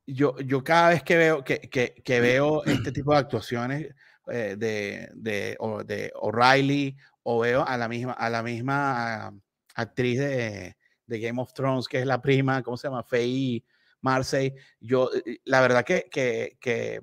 [0.06, 3.94] yo, yo cada vez que veo, que, que, veo este tipo de actuaciones
[4.28, 9.32] eh, de, de, de O'Reilly o veo a la misma, a la misma
[9.74, 13.04] actriz de, de, Game of Thrones, que es la prima, ¿cómo se llama?
[13.04, 13.64] Faye
[14.00, 14.54] Marseille.
[14.80, 17.00] Yo, eh, la verdad que, que, que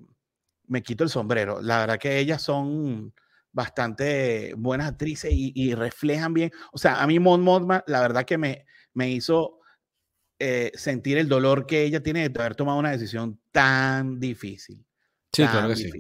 [0.68, 1.62] me quito el sombrero.
[1.62, 3.14] La verdad que ellas son
[3.54, 6.52] bastante buenas actrices y, reflejan bien.
[6.72, 9.60] O sea, a mí Mon Mothma, la verdad que me, me hizo
[10.40, 14.86] eh, sentir el dolor que ella tiene de haber tomado una decisión tan difícil.
[15.32, 15.92] Sí, claro que sí.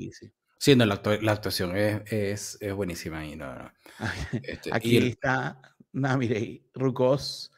[0.57, 3.25] Sí, no, la, actuación es, es, buenísima.
[3.25, 3.71] Y no,
[4.43, 5.61] este, Aquí está
[5.91, 7.51] Namirei Rucos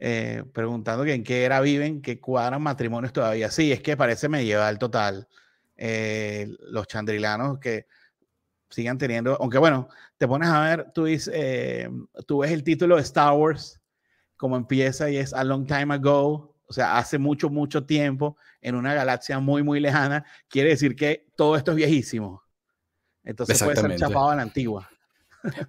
[0.00, 3.50] eh, preguntando que en qué era viven, que cuadran matrimonios todavía.
[3.50, 5.28] Sí, es que parece medieval total.
[5.76, 7.86] Eh, los chandrilanos que
[8.70, 11.88] sigan teniendo, aunque bueno, te pones a ver, tú, dices, eh,
[12.26, 13.80] tú ves el título de Star Wars,
[14.36, 18.74] como empieza y es A Long Time Ago, o sea, hace mucho, mucho tiempo, en
[18.74, 22.42] una galaxia muy, muy lejana, quiere decir que todo esto es viejísimo.
[23.24, 24.88] Entonces puede ser chapado a la antigua.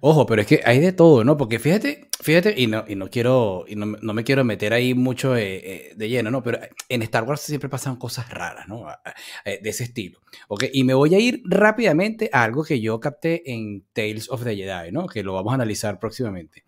[0.00, 1.36] Ojo, pero es que hay de todo, ¿no?
[1.36, 5.36] Porque fíjate, fíjate, y no, y no quiero, y no, me quiero meter ahí mucho
[5.36, 6.42] eh, eh, de lleno, ¿no?
[6.42, 8.86] Pero en Star Wars siempre pasan cosas raras, ¿no?
[9.44, 10.20] Eh, de ese estilo.
[10.48, 10.64] ¿Ok?
[10.72, 14.56] Y me voy a ir rápidamente a algo que yo capté en Tales of the
[14.56, 15.06] Jedi, ¿no?
[15.06, 16.64] Que lo vamos a analizar próximamente.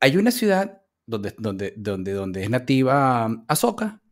[0.00, 4.02] Hay una ciudad donde, donde, donde, donde es nativa Ahsoka,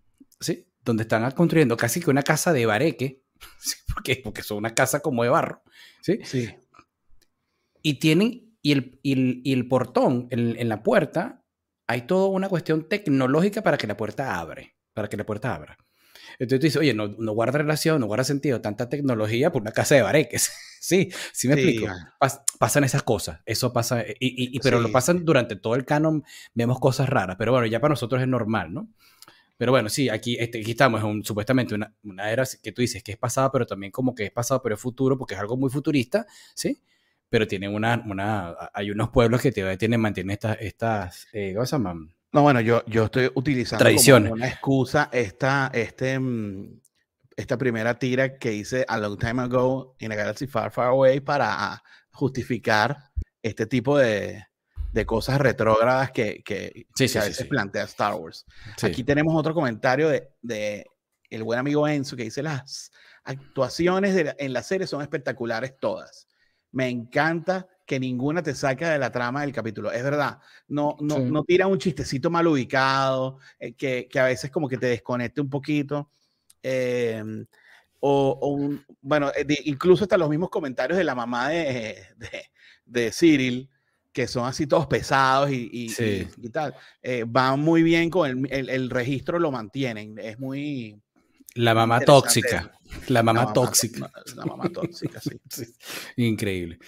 [0.41, 0.67] ¿sí?
[0.83, 3.23] Donde están construyendo casi que una casa de bareque,
[3.61, 3.77] ¿sí?
[3.93, 5.63] porque, porque son una casa como de barro,
[6.01, 6.19] ¿sí?
[6.25, 6.49] Sí
[7.87, 11.45] y tienen, y el, y el, portón en, la puerta,
[11.87, 15.79] hay toda una cuestión tecnológica para que la puerta abre, para que la puerta abra.
[16.33, 19.71] Entonces tú dices, oye, no, no guarda relación, no guarda sentido tanta tecnología por una
[19.71, 20.51] casa de bareques.
[20.81, 21.87] sí, sí me explico.
[22.59, 26.81] pasan esas cosas, eso pasa, y, y, pero lo pasan durante todo el canon, vemos
[26.81, 28.89] cosas raras, pero bueno, ya para nosotros es normal, ¿no?
[29.57, 33.05] Pero bueno, sí, aquí, este, aquí estamos, un, supuestamente una, una, era que tú dices
[33.05, 35.57] que es pasada, pero también como que es pasado, pero es futuro, porque es algo
[35.57, 36.83] muy futurista, ¿sí?
[37.29, 41.73] Pero tienen una, una, hay unos pueblos que tienen, mantienen estas, estas eh, ¿cómo se
[41.73, 42.15] llaman?
[42.33, 44.31] No, bueno, yo, yo estoy utilizando Tradiciones.
[44.31, 46.81] como una excusa esta, este, mm,
[47.37, 51.21] esta primera tira que hice a long time ago in a galaxy far, far away
[51.21, 52.97] para justificar
[53.43, 54.45] este tipo de,
[54.93, 56.87] de cosas retrógradas que, que,
[57.19, 58.45] a veces plantea Star Wars.
[58.83, 60.87] Aquí tenemos otro comentario de, de,
[61.31, 62.91] el buen amigo Enzo que dice las
[63.25, 66.27] actuaciones de en la serie son espectaculares todas
[66.73, 69.93] me encanta que ninguna te saca de la trama del capítulo.
[69.93, 74.51] Es verdad, no, no, no tira un chistecito mal ubicado, eh, que, que, a veces
[74.51, 76.11] como que te desconecte un poquito.
[76.63, 77.47] Em,
[78.01, 82.51] o, un, bueno, eh, incluso hasta los mismos comentarios de la mamá de, de,
[82.85, 83.71] de Cyril,
[84.13, 88.71] que son así todos pesados y, y, tal, eh, van muy bien con el, el,
[88.71, 90.19] el, registro, lo mantienen.
[90.19, 91.01] Es muy,
[91.57, 92.73] la mamá tóxica.
[93.09, 94.11] La mamá, tóxica.
[94.37, 95.65] La, mamá tóxica, sí.
[96.17, 96.79] Increíble.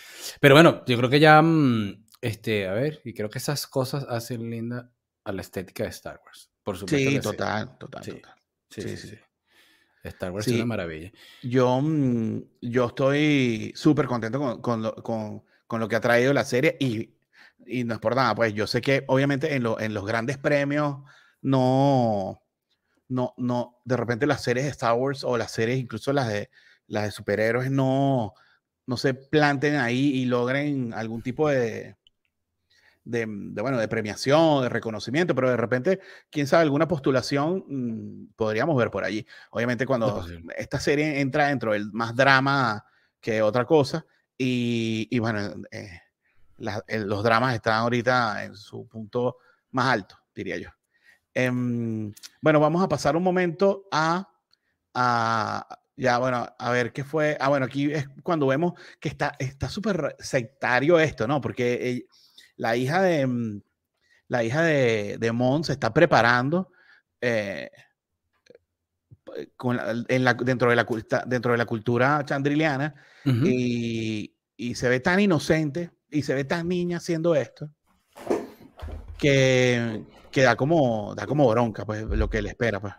[0.40, 4.04] Pero bueno, yo creo que ya, mm, este, a ver, y creo que esas cosas
[4.08, 4.90] hacen linda
[5.24, 6.50] a la estética de Star Wars.
[6.62, 7.10] Por supuesto.
[7.10, 8.34] Sí, total, total, total.
[8.70, 9.18] Sí, sí, sí.
[10.02, 11.12] Star Wars es una maravilla.
[11.42, 16.32] Yo, mm, yo estoy súper contento con, con, lo, con, con, lo que ha traído
[16.32, 17.14] la serie y,
[17.66, 20.38] y no es por nada, pues yo sé que obviamente en, lo, en los grandes
[20.38, 20.98] premios
[21.42, 22.42] no
[23.08, 26.50] no, no, de repente las series de Star Wars o las series, incluso las de,
[26.86, 28.34] las de superhéroes, no,
[28.86, 31.96] no se planten ahí y logren algún tipo de,
[33.08, 38.76] de, bueno, de premiación, de reconocimiento, pero de repente, quién sabe, alguna postulación mm, podríamos
[38.76, 39.26] ver por allí.
[39.50, 40.24] Obviamente cuando
[40.56, 42.84] esta serie entra dentro del más drama
[43.20, 44.04] que otra cosa,
[44.36, 45.40] y, y bueno,
[45.70, 46.00] eh,
[46.58, 49.38] los dramas están ahorita en su punto
[49.70, 50.77] más alto, diría yo.
[51.34, 54.28] Em, bueno, vamos a pasar un momento a,
[54.94, 57.36] a, ya, bueno, a ver qué fue.
[57.40, 61.40] Ah, bueno, aquí es cuando vemos que está súper sectario esto, ¿no?
[61.40, 62.06] Porque
[62.56, 63.60] la hija de, mm,
[64.28, 66.70] la hija de, de Mon se está preparando
[67.20, 67.70] eh,
[70.08, 70.86] en la, dentro, de la,
[71.26, 76.66] dentro de la cultura chandriliana y, y, se ve tan inocente y se ve tan
[76.68, 77.70] niña haciendo esto
[79.18, 82.80] que, que da, como, da como bronca, pues lo que le espera.
[82.80, 82.94] Pues.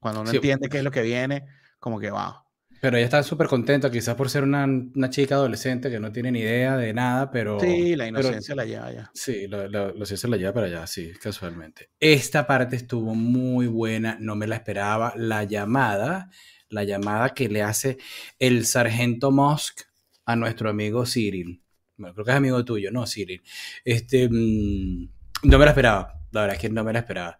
[0.00, 1.46] Cuando uno entiende qué es lo que viene,
[1.78, 2.34] como que wow.
[2.80, 6.32] Pero ella está súper contenta, quizás por ser una, una, chica adolescente que no tiene
[6.32, 7.60] ni idea de nada, pero...
[7.60, 9.10] Sí, la inocencia la lleva allá.
[9.14, 11.90] Sí, la, la, inocencia la lleva para allá, sí, casualmente.
[12.00, 15.12] Esta parte estuvo muy buena, no me la esperaba.
[15.16, 16.28] La llamada,
[16.70, 17.98] la llamada que le hace
[18.40, 19.82] el sargento Musk
[20.24, 21.62] a nuestro amigo Cyril.
[21.96, 23.42] Bueno, creo que es amigo tuyo, ¿no, Cyril?
[23.84, 25.08] Este, mm,
[25.42, 27.38] no me la esperaba, la verdad es que no me la esperaba.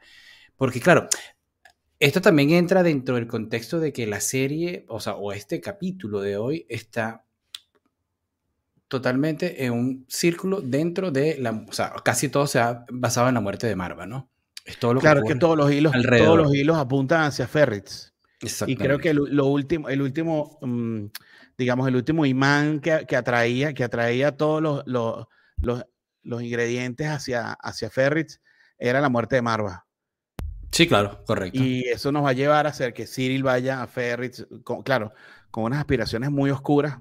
[0.56, 1.08] Porque claro,
[1.98, 6.20] esto también entra dentro del contexto de que la serie, o sea, o este capítulo
[6.20, 7.24] de hoy está
[8.88, 13.34] totalmente en un círculo dentro de la, o sea, casi todo se ha basado en
[13.34, 14.28] la muerte de Marva, ¿no?
[14.64, 18.12] Es todo lo claro que, todos los hilos, todos los hilos apuntan hacia Ferritz.
[18.66, 21.06] Y creo que lo, último, el último, mm,
[21.56, 25.26] digamos, el último imán que, que, atraía, que atraía todos los, los,
[25.58, 25.84] los,
[26.22, 28.40] los ingredientes hacia, hacia Ferritz
[28.78, 29.86] era la muerte de Marva.
[30.70, 31.62] Sí, claro, correcto.
[31.62, 34.46] Y eso nos va a llevar a hacer que Cyril vaya a Ferris,
[34.84, 35.12] claro,
[35.50, 36.98] con unas aspiraciones muy oscuras,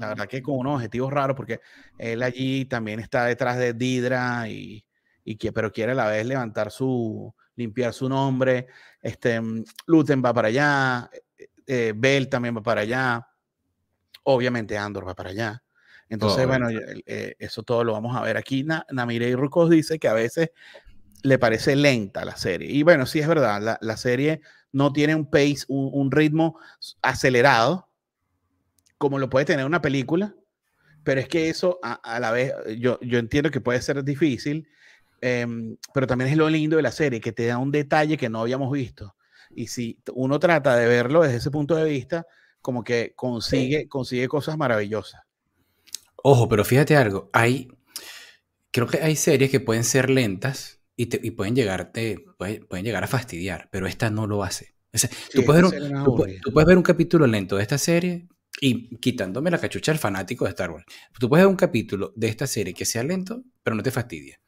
[0.00, 1.60] la verdad que con unos objetivos raros, porque
[1.98, 4.84] él allí también está detrás de Didra y,
[5.24, 8.66] y que, pero quiere a la vez levantar su, limpiar su nombre.
[9.00, 9.40] Este,
[9.86, 13.26] Luten va para allá, eh, eh, Bell también va para allá,
[14.24, 15.63] obviamente Andor va para allá.
[16.14, 18.64] Entonces, bueno, eh, eso todo lo vamos a ver aquí.
[18.90, 20.50] Namire y Rucos dice que a veces
[21.22, 22.70] le parece lenta la serie.
[22.70, 24.40] Y bueno, sí es verdad, la, serie
[24.72, 26.58] no tiene un pace, un, ritmo
[27.02, 27.88] acelerado,
[28.98, 30.34] como lo puede tener una película,
[31.02, 34.68] pero es que eso a, la vez, yo, yo entiendo que puede ser difícil,
[35.20, 38.28] em, pero también es lo lindo de la serie, que te da un detalle que
[38.28, 39.16] no habíamos visto.
[39.50, 42.26] Y si uno trata de verlo desde ese punto de vista,
[42.60, 45.20] como que consigue, consigue cosas maravillosas.
[46.26, 47.68] Ojo, pero fíjate algo, hay,
[48.70, 53.68] creo que hay series que pueden ser lentas, y, pueden, llegarte, pueden, llegar a fastidiar,
[53.70, 54.74] pero esta no lo hace.
[55.34, 56.04] tú, puedes ver un,
[56.40, 58.26] tú, puedes ver un, capítulo lento de esta serie
[58.58, 60.86] y quitándome la cachucha al fanático de Star Wars.
[61.18, 64.38] Tú puedes ver un capítulo de esta serie que sea lento, pero no te fastidie.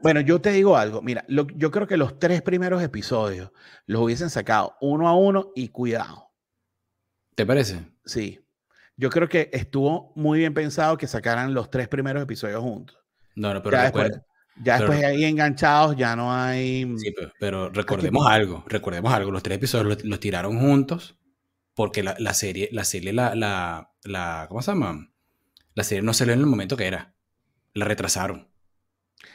[0.00, 1.02] bueno, yo te digo algo.
[1.02, 3.50] Mira, yo creo que los tres primeros episodios
[3.84, 6.30] los hubiesen sacado uno a uno y cuidado.
[7.34, 7.84] ¿Te parece?
[8.06, 8.41] Sí.
[9.02, 12.96] Yo creo que estuvo muy bien pensado que sacaran los tres primeros episodios juntos.
[13.34, 14.24] No, no, pero recuerda,
[14.62, 16.86] ya después ahí enganchados, ya no hay.
[16.98, 19.32] Sí, pero, recordemos algo, recordemos algo.
[19.32, 21.18] Los tres episodios los, tiraron juntos
[21.74, 23.34] porque la, serie, la serie, la,
[24.04, 25.10] la, ¿cómo se llama?
[25.74, 27.12] La serie no salió en el momento que era.
[27.74, 28.52] La retrasaron.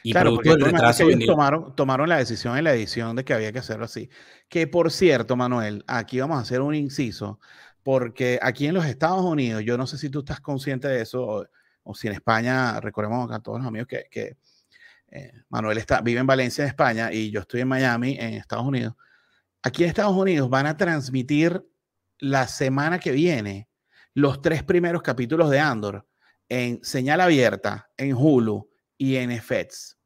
[0.02, 3.34] Y claro, producto del retraso ellos tomaron, tomaron la decisión en la edición de que
[3.34, 4.08] había que hacerlo así.
[4.48, 7.38] Que por cierto, Manuel, aquí vamos a hacer un inciso,
[7.82, 11.48] porque aquí en los Estados Unidos, yo no sé si tú estás consciente de eso,
[11.82, 14.36] o, si en España, recordemos a todos los amigos que, que
[15.10, 18.66] eh, Manuel está, vive en Valencia, en España, y yo estoy en Miami, en Estados
[18.66, 18.94] Unidos.
[19.62, 21.66] Aquí en Estados Unidos van a transmitir
[22.18, 23.68] la semana que viene
[24.14, 26.06] los tres primeros capítulos de Andor
[26.48, 29.98] en señal abierta, en Hulu y en FX.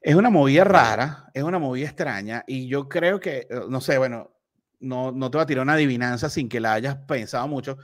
[0.00, 3.98] Es una movida rara, es una movida extraña y yo creo que, eh, no sé,
[3.98, 4.35] bueno,
[4.80, 7.76] no, no te voy a tirar una adivinanza sin que la hayas pensado mucho,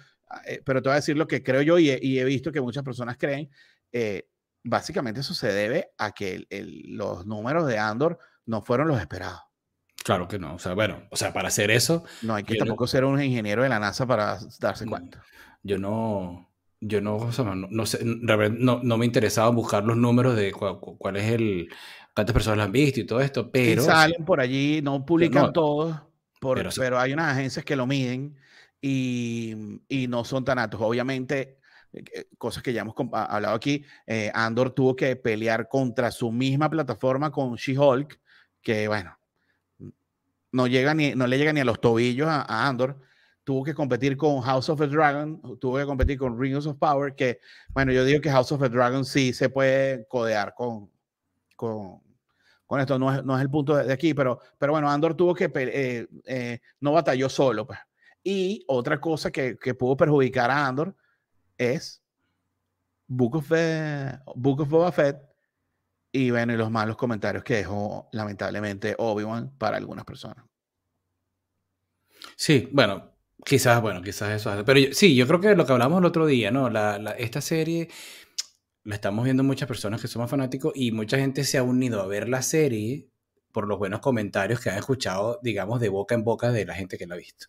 [0.46, 2.82] eh, pero te voy a decir lo que creo yo y he, visto que muchas
[2.84, 3.50] personas creen
[4.64, 6.46] básicamente eso se debe a que
[6.86, 9.40] los números de Andor no fueron los esperados.
[10.04, 10.54] Claro que no.
[10.54, 12.04] O sea, bueno, o sea, para hacer eso.
[12.22, 15.22] No hay que tampoco ser un ingeniero de la NASA para darse cuenta.
[15.62, 16.48] Yo no.
[16.84, 21.16] Yo no, o sea, no, sé, no, no, me interesaba buscar los números de cuál,
[21.16, 21.68] es el.
[22.12, 23.82] cuántas personas lo han visto y todo esto, pero.
[23.82, 25.96] salen por allí, no publican todos,
[26.76, 28.36] pero, hay unas agencias que lo miden
[28.80, 30.80] y, y no son tan altos.
[30.82, 31.58] Obviamente,
[31.92, 36.70] eh, cosas que ya hemos hablado aquí, eh, Andor tuvo que pelear contra su misma
[36.70, 38.18] plataforma con She-Hulk,
[38.62, 39.18] que bueno,
[40.52, 42.98] no, llega ni, no le llega ni a los tobillos a, Andor.
[43.44, 47.14] Tuvo que competir con House of the Dragon, tuvo que competir con Rings of Power,
[47.14, 47.40] que
[47.70, 50.90] bueno, yo digo que House of the Dragon sí se puede codear con,
[51.56, 52.00] con,
[52.72, 55.34] con esto, no es, no es, el punto de, aquí, pero, pero bueno, Andor tuvo
[55.34, 57.66] que, eh, no batalló solo.
[57.66, 57.78] Pues.
[58.24, 60.96] Y otra cosa que, que pudo perjudicar a Andor
[61.58, 62.02] es
[63.06, 63.52] Book of,
[64.36, 65.18] Book of Boba Fett
[66.12, 70.42] y bueno, y los malos comentarios que dejó lamentablemente Obi-Wan para algunas personas.
[72.34, 73.12] Sí, bueno,
[73.44, 74.64] quizás, bueno, quizás eso.
[74.64, 76.70] Pero sí, yo creo que lo que hablamos el otro día, ¿no?
[76.70, 77.90] La, esta serie,
[78.84, 82.06] la estamos viendo muchas personas que somos fanáticos y mucha gente se ha unido a
[82.06, 83.08] ver la serie
[83.52, 86.98] por los buenos comentarios que han escuchado, digamos, de boca en boca de la gente
[86.98, 87.46] que la ha visto.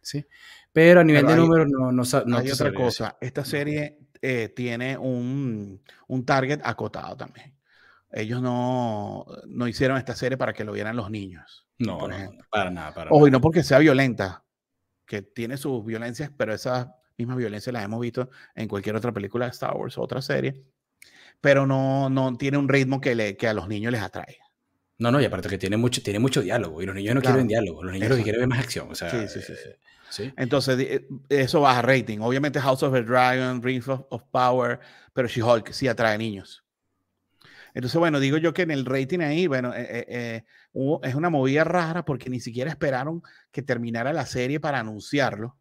[0.00, 0.26] ¿sí?
[0.72, 3.16] Pero a nivel de números no, no, no Hay otra cosa.
[3.20, 7.54] Esta serie eh, tiene un, un, target acotado también.
[8.10, 11.66] Ellos no, no, hicieron esta serie para que lo vieran los niños.
[11.78, 11.98] No,
[12.50, 12.92] para nada.
[12.94, 14.44] Para Ojo, y no porque sea violenta,
[15.06, 16.88] que tiene sus violencias, pero esas
[17.18, 20.62] mismas violencias las hemos visto en cualquier otra película de Star Wars o otra serie,
[21.40, 24.38] pero no, no tiene un ritmo que, le, que a los niños les atrae.
[24.98, 27.48] No, no, y aparte que tiene mucho, tiene mucho diálogo, y los niños no quieren
[27.48, 28.88] diálogo, los niños lo que quieren es más acción.
[28.90, 29.54] O sea, sí, sí, sí,
[30.10, 30.32] sí.
[30.36, 32.20] Entonces, eh, eso baja rating.
[32.20, 34.78] Obviamente House of the Dragon, Rings of, Power,
[35.12, 36.64] pero She-Hulk sí atrae niños.
[37.74, 40.44] Entonces, bueno, digo yo que en el rating ahí, bueno, eh, eh,
[41.02, 45.56] es una movida rara porque ni siquiera esperaron que terminara la serie para anunciarlo.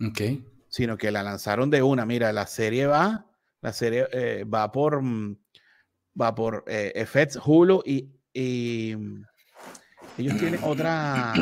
[0.00, 0.20] Ok.
[0.68, 2.04] Sino que la lanzaron de una.
[2.06, 3.26] Mira, la serie va,
[3.60, 5.36] la serie va por, mm,
[6.20, 9.24] va por FX, Hulu y y mm,
[10.18, 11.32] ellos tienen otra,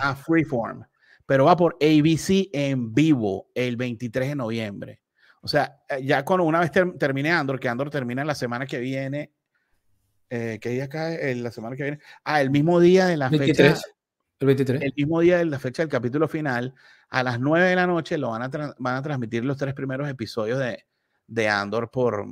[0.00, 0.84] a Freeform,
[1.26, 5.02] pero va por ABC en vivo el 23 de noviembre.
[5.40, 8.78] O sea, eh, ya cuando una vez termine Andor, que Andor termina la semana que
[8.78, 9.32] viene,
[10.30, 11.34] eh, ¿qué día cae?
[11.36, 11.98] La semana que viene.
[12.24, 13.74] Ah, el mismo día de la fecha.
[14.40, 14.82] El 23.
[14.82, 16.74] El mismo día de la fecha del capítulo final,
[17.08, 20.08] a las 9 de la noche lo van a, van a transmitir los tres primeros
[20.08, 20.84] episodios de,
[21.26, 22.24] de Andor por,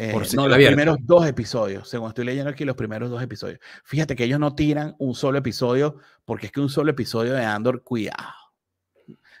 [0.00, 3.58] eh, no, los primeros dos episodios, según estoy leyendo aquí, los primeros dos episodios.
[3.82, 7.44] Fíjate que ellos no tiran un solo episodio, porque es que un solo episodio de
[7.44, 8.32] Andor, cuidado.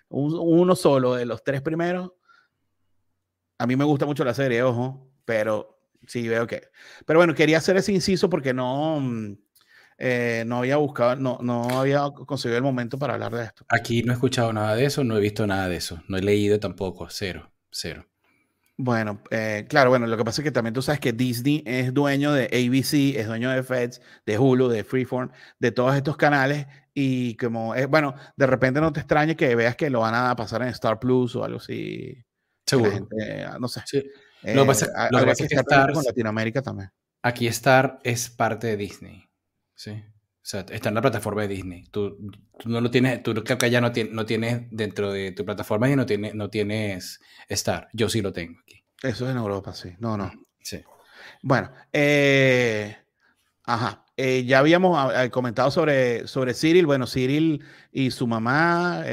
[0.08, 2.10] uno solo de los tres primeros.
[3.58, 6.68] A mí me gusta mucho la serie, ojo, pero sí veo que.
[7.06, 9.36] Pero bueno, quería hacer ese inciso porque no, mm,
[9.98, 13.64] eh, no había buscado, no, no había conseguido el momento para hablar de esto.
[13.68, 16.22] Aquí no he escuchado nada de eso, no he visto nada de eso, no he
[16.22, 18.06] leído tampoco, cero, cero.
[18.80, 21.92] Bueno, eh, claro, bueno, lo que pasa es que también tú sabes que Disney es
[21.92, 26.68] dueño de ABC, es dueño de Feds, de Hulu, de Freeform, de todos estos canales
[26.94, 30.36] y como, es, bueno, de repente no te extrañe que veas que lo van a
[30.36, 32.24] pasar en Star Plus o algo así.
[32.66, 33.08] Seguro.
[33.48, 33.82] Ah, no sé.
[34.44, 36.92] lo que pasa, es que Star, con Latinoamérica también.
[37.22, 39.27] Aquí Star es parte de Disney,
[39.78, 39.92] ¿sí?
[39.92, 41.84] O sea, está en la plataforma de Disney.
[41.90, 42.16] Tú,
[42.64, 45.88] no lo tienes, tú creo que ya no, tienes, no tienes dentro de tu plataforma
[45.88, 47.88] y no, tienes, no tienes Star.
[47.92, 48.82] Yo sí lo tengo aquí.
[49.02, 49.94] Eso es en Europa, sí.
[49.98, 50.32] No, no.
[50.60, 50.82] Sí.
[51.42, 52.96] Bueno, eh,
[53.64, 54.04] ajá.
[54.16, 56.86] Eh, ya habíamos ah, eh, comentado sobre, sobre Cyril.
[56.86, 59.04] Bueno, Cyril y su mamá,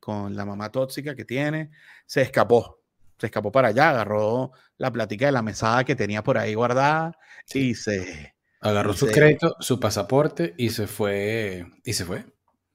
[0.00, 1.70] con la mamá tóxica que tiene,
[2.06, 2.80] se escapó.
[3.18, 7.18] Se escapó para allá, agarró la plática de la mesada que tenía por ahí guardada
[7.52, 11.66] y se Agarró su crédito, su pasaporte y se fue.
[11.84, 12.24] Y se fue.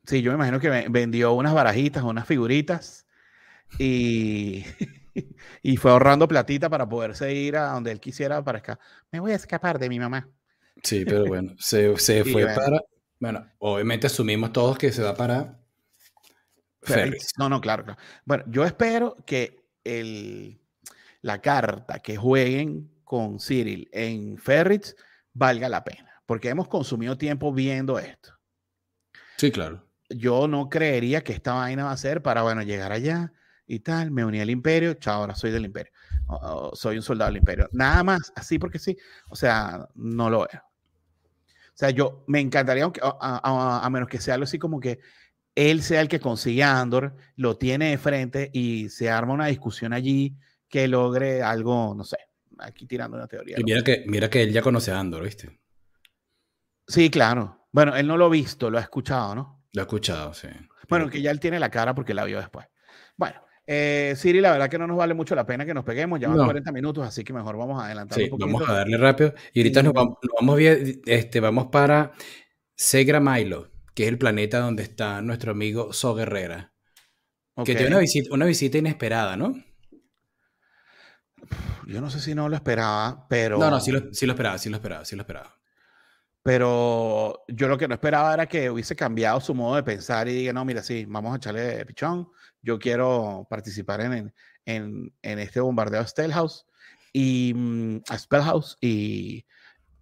[0.05, 3.05] Sí, yo me imagino que vendió unas barajitas, unas figuritas
[3.79, 4.65] y,
[5.61, 8.79] y fue ahorrando platita para poderse ir a donde él quisiera para acá.
[9.11, 10.29] Me voy a escapar de mi mamá.
[10.81, 12.81] Sí, pero bueno, se, fue para.
[13.19, 15.59] Bueno, obviamente asumimos todos que se va para
[16.81, 17.31] Ferris.
[17.37, 17.99] No, no, claro, claro.
[18.25, 20.59] Bueno, yo espero que el,
[21.21, 24.95] la carta que jueguen con Cyril en Ferris
[25.33, 28.33] valga la pena, porque hemos consumido tiempo viendo esto.
[29.37, 29.87] Sí, claro.
[30.09, 33.33] Yo no creería que esta vaina va a ser para, bueno, llegar allá
[33.65, 35.91] y tal, me uní al imperio, chao, ahora soy del imperio,
[36.73, 37.69] soy un soldado del imperio.
[37.71, 38.97] Nada más, así porque sí,
[39.29, 40.61] o sea, no lo veo.
[41.73, 44.99] O sea, yo me encantaría, aunque, a, menos que sea algo así como que
[45.55, 49.47] él sea el que consigue a Andor, lo tiene de frente y se arma una
[49.47, 52.17] discusión allí que logre algo, no sé,
[52.59, 53.57] aquí tirando una teoría.
[53.59, 55.59] Y mira que, mira que él ya conoce a Andor, ¿viste?
[56.87, 57.67] Sí, claro.
[57.71, 59.65] Bueno, él no lo ha visto, lo ha escuchado, ¿no?
[59.73, 60.47] Lo ha escuchado, sí.
[60.89, 62.67] Bueno, que ya él tiene la cara porque la vio después.
[63.17, 66.19] Bueno, eh, Siri, la verdad que no nos vale mucho la pena que nos peguemos,
[66.19, 68.45] ya van 40 minutos, así que mejor vamos a adelantar un poquito.
[68.45, 69.33] Vamos a darle rápido.
[69.53, 72.11] Y ahorita nos, vamos, vamos, bien, este, vamos para
[72.75, 76.73] Segra Milo, que es el planeta donde está nuestro amigo So Guerrera.
[77.63, 79.55] Que tiene una visita, una visita inesperada, ¿no?
[81.87, 83.57] Yo no sé si no lo esperaba, pero...
[83.57, 85.55] No, no, sí lo, sí lo esperaba, sí lo esperaba, sí lo esperaba.
[86.41, 90.33] Pero yo lo que no esperaba era que hubiese cambiado su modo de pensar y
[90.33, 92.27] diga, no, mira, sí, vamos a echarle pichón,
[92.61, 94.33] yo quiero participar en,
[94.65, 96.65] en, en este bombardeo a Spellhouse
[97.13, 99.45] y mm, a Spellhouse y,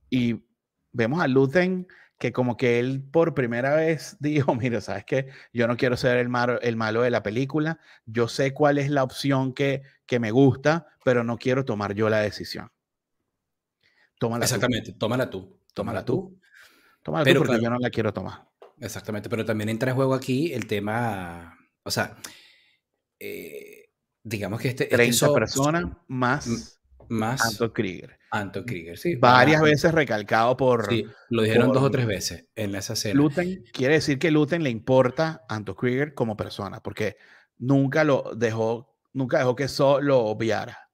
[0.10, 0.44] y
[0.92, 1.88] vemos a Luthen
[2.22, 6.18] que como que él por primera vez dijo, mira, sabes que yo no quiero ser
[6.18, 10.20] el malo, el malo de la película, yo sé cuál es la opción que, que
[10.20, 12.72] me gusta, pero no quiero tomar yo la decisión.
[14.20, 15.60] Tómala Exactamente, tómala tú.
[15.74, 16.40] Tómala tú.
[17.02, 18.48] Tómala pero, tú porque yo no la quiero tomar.
[18.80, 22.18] Exactamente, pero también entra en juego aquí el tema, o sea,
[23.18, 23.90] eh,
[24.22, 24.86] digamos que este...
[24.86, 26.80] 30 este personas más,
[27.12, 28.18] más Anton Krieger.
[28.32, 29.16] Anton Krieger, sí.
[29.16, 30.88] Varias veces recalcado por...
[30.88, 33.16] Sí, lo dijeron dos o tres veces en esa escena.
[33.16, 37.18] Luten, quiere decir que Luten le importa a Anton Krieger como persona, porque
[37.58, 40.90] nunca lo dejó, nunca dejó que eso lo obviara.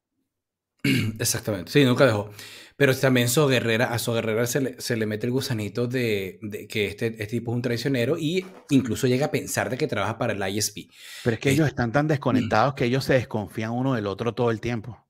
[1.19, 2.31] Exactamente, sí, nunca dejó.
[2.75, 6.39] Pero también So Guerrera, a So Guerrera se le, se le mete el gusanito de,
[6.43, 9.87] de que este, este, tipo es un traicionero y incluso llega a pensar de que
[9.87, 10.91] trabaja para el ISP.
[11.23, 14.51] Pero es que ellos están tan desconectados que ellos se desconfían uno del otro todo
[14.51, 15.06] el tiempo.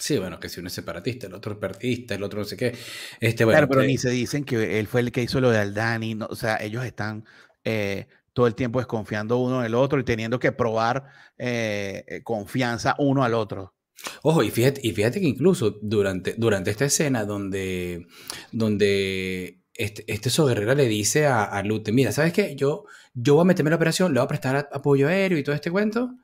[0.00, 2.56] Sí, bueno, que si uno es separatista, el otro es partidista, el otro no sé
[2.56, 2.74] qué.
[3.20, 5.58] Este, bueno, claro, pero ni se dicen que él fue el que hizo lo de
[5.58, 6.14] Aldani.
[6.14, 7.26] No, o sea, ellos están
[7.64, 11.04] eh, todo el tiempo desconfiando uno del otro y teniendo que probar
[11.36, 13.74] eh, eh, confianza uno al otro.
[14.22, 18.06] Ojo, y fíjate, y fíjate que incluso durante, durante esta escena donde,
[18.52, 22.56] donde este, este Guerrera le dice a, a, Lute, mira, ¿sabes qué?
[22.56, 25.42] Yo, yo voy a meterme en la operación, le voy a prestar apoyo aéreo y
[25.42, 26.14] todo este cuento,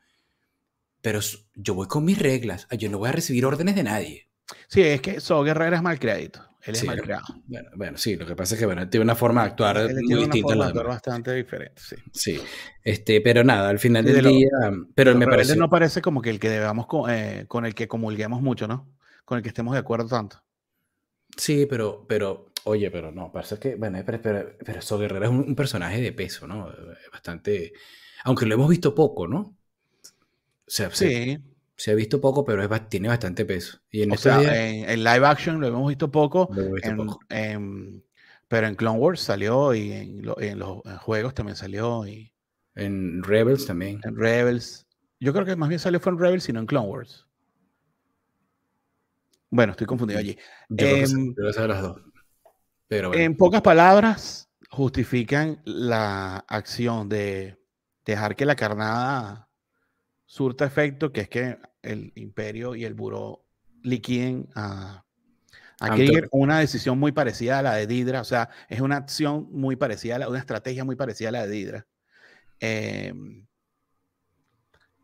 [1.06, 1.20] pero
[1.54, 4.28] yo voy con mis reglas, yo no voy a recibir órdenes de nadie.
[4.66, 6.40] Sí, es que So Guerrera es mal crédito.
[6.64, 7.26] Él es mal creado.
[7.46, 10.14] Bueno, bueno, sí, lo que pasa es que bueno, tiene una forma de actuar muy
[10.16, 10.54] distinta.
[10.54, 11.94] Una forma de bastante diferente, sí.
[12.12, 12.40] Sí,
[12.82, 14.50] este, pero nada, al final del día,
[14.96, 15.54] pero me parece...
[15.54, 18.92] no parece como que el que debamos, con, eh, con el que comulguemos mucho, ¿no?
[19.24, 20.42] Con el que estemos de acuerdo tanto.
[21.36, 25.30] Sí, pero, pero, oye, pero no, parece que, bueno, pero, pero, pero So Guerrero es
[25.30, 26.68] un, un, personaje de peso, ¿no?
[27.12, 27.74] Bastante,
[28.24, 29.55] aunque lo hemos visto poco, ¿no?
[30.66, 31.06] O sea, sí.
[31.06, 31.40] Se,
[31.76, 33.78] se ha visto poco, pero es, tiene bastante peso.
[33.90, 36.88] Y en o sea, en, en, live action lo hemos visto poco, lo hemos visto
[36.90, 37.20] en, poco.
[37.28, 38.04] En,
[38.48, 42.06] pero en Clone Wars salió y en, lo, en los juegos también salió.
[42.06, 42.32] Y,
[42.74, 44.00] en Rebels también.
[44.04, 44.86] En Rebels.
[45.20, 47.26] Yo creo que más bien salió fue en Rebels y no en Clone Wars.
[49.50, 50.36] Bueno, estoy confundido allí.
[50.68, 51.04] Yo eh,
[51.34, 52.00] creo que las dos.
[52.88, 53.22] Pero bueno.
[53.22, 57.58] En pocas palabras, justifican la acción de
[58.04, 59.45] dejar que la carnada
[60.26, 63.44] surta efecto, que es que el imperio y el buró
[63.82, 65.04] liquiden a,
[65.80, 69.48] a Krieger, una decisión muy parecida a la de Didra, o sea, es una acción
[69.52, 71.86] muy parecida, a la, una estrategia muy parecida a la de Didra.
[72.60, 73.14] Eh,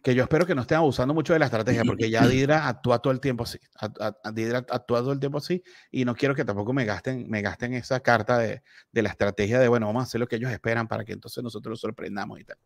[0.03, 2.99] que yo espero que no estén abusando mucho de la estrategia, porque ya Didra actúa
[2.99, 3.59] todo el tiempo así.
[3.79, 5.63] A, a, Didra actúa todo el tiempo así,
[5.93, 9.61] y no quiero que tampoco me gasten, me gasten esa carta de, de la estrategia
[9.61, 12.41] de, bueno, vamos a hacer lo que ellos esperan para que entonces nosotros los sorprendamos
[12.41, 12.57] y tal.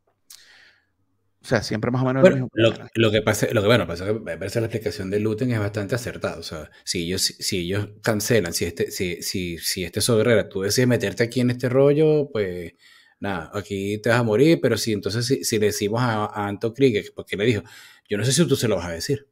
[1.47, 2.81] O sea, siempre más o menos bueno, lo, mismo.
[2.81, 5.53] Lo, lo, que pasa, lo que bueno, pasa que me parece la explicación de Luten
[5.53, 6.39] es bastante acertada.
[6.39, 10.01] O sea, si ellos, si, ellos cancelan, si este, si, si, si este
[10.51, 12.73] tú decides meterte aquí en este rollo, pues
[13.21, 16.49] nada, aquí te vas a morir, pero si entonces si, si le decimos a, a
[16.49, 17.63] Anto Krieger, porque le dijo,
[18.09, 19.29] yo no sé si tú se lo vas a decir.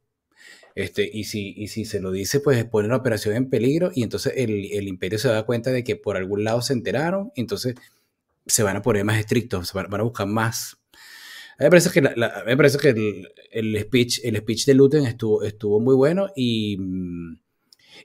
[0.73, 4.03] Este, y, si, y si se lo dice, pues pone la operación en peligro y
[4.03, 7.75] entonces el, el imperio se da cuenta de que por algún lado se enteraron, entonces
[8.45, 10.77] se van a poner más estrictos, van, van a buscar más
[11.57, 14.65] a mí me parece que, la, la, me parece que el, el, speech, el speech
[14.65, 16.77] de Luten estuvo, estuvo muy bueno y,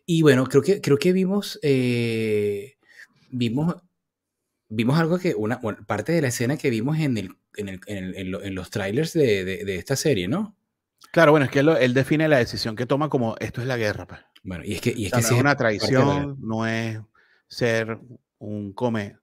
[0.07, 2.76] y bueno, creo que, creo que vimos, eh,
[3.30, 3.74] vimos,
[4.68, 7.80] vimos algo que, una bueno, parte de la escena que vimos en, el, en, el,
[7.86, 10.57] en, el, en, lo, en los trailers de, de, de, esta serie, ¿no?
[11.11, 13.76] Claro, bueno, es que él, él, define la decisión que toma como esto es la
[13.76, 14.07] guerra.
[14.07, 14.20] Pues.
[14.44, 17.01] Bueno, y es que, y es, o sea, que no es una traición, no es
[17.48, 17.98] ser
[18.38, 19.16] un come,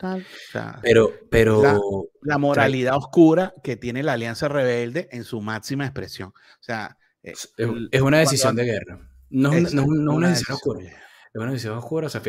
[0.00, 1.78] Tal, o sea, pero, pero la,
[2.22, 6.30] la, moralidad oscura que tiene la Alianza Rebelde en su máxima expresión.
[6.30, 7.52] O sea, es,
[7.90, 9.10] es una decisión de guerra.
[9.28, 10.80] No es, no, no una, decisión oscura.
[10.80, 10.94] Es
[11.34, 12.06] una decisión oscura.
[12.06, 12.22] O sea,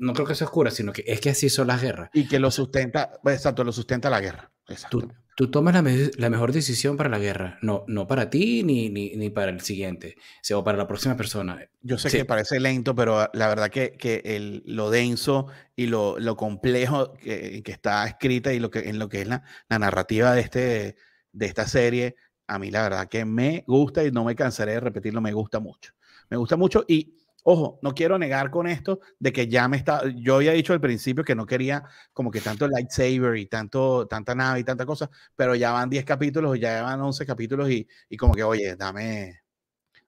[0.00, 2.10] no creo que sea oscura, sino que es que así son las guerras.
[2.12, 4.50] Y que lo sustenta, exacto, lo sustenta la guerra.
[4.90, 5.08] Tú,
[5.40, 8.90] tú, tomas la, me la, mejor decisión para la guerra, no, no para ti ni,
[8.90, 10.16] ni, ni para el siguiente,
[10.54, 11.58] o para la próxima persona.
[11.80, 12.18] Yo sé sí.
[12.18, 17.14] que parece lento, pero la verdad que, que el, lo denso y lo, lo complejo
[17.14, 20.42] que, que, está escrita y lo que, en lo que es la, la narrativa de,
[20.42, 20.96] este,
[21.32, 22.16] de esta serie,
[22.46, 25.58] a mí la verdad que me gusta y no me cansaré de repetirlo, me gusta
[25.58, 25.92] mucho.
[26.28, 30.02] Me gusta mucho y Ojo, no quiero negar con esto de que ya me está,
[30.14, 34.34] yo había dicho al principio que no quería como que tanto lightsaber y tanto, tanta
[34.34, 38.16] nave y tanta cosa, pero ya van 10 capítulos, ya van 11 capítulos y, y
[38.16, 39.40] como que, oye, dame,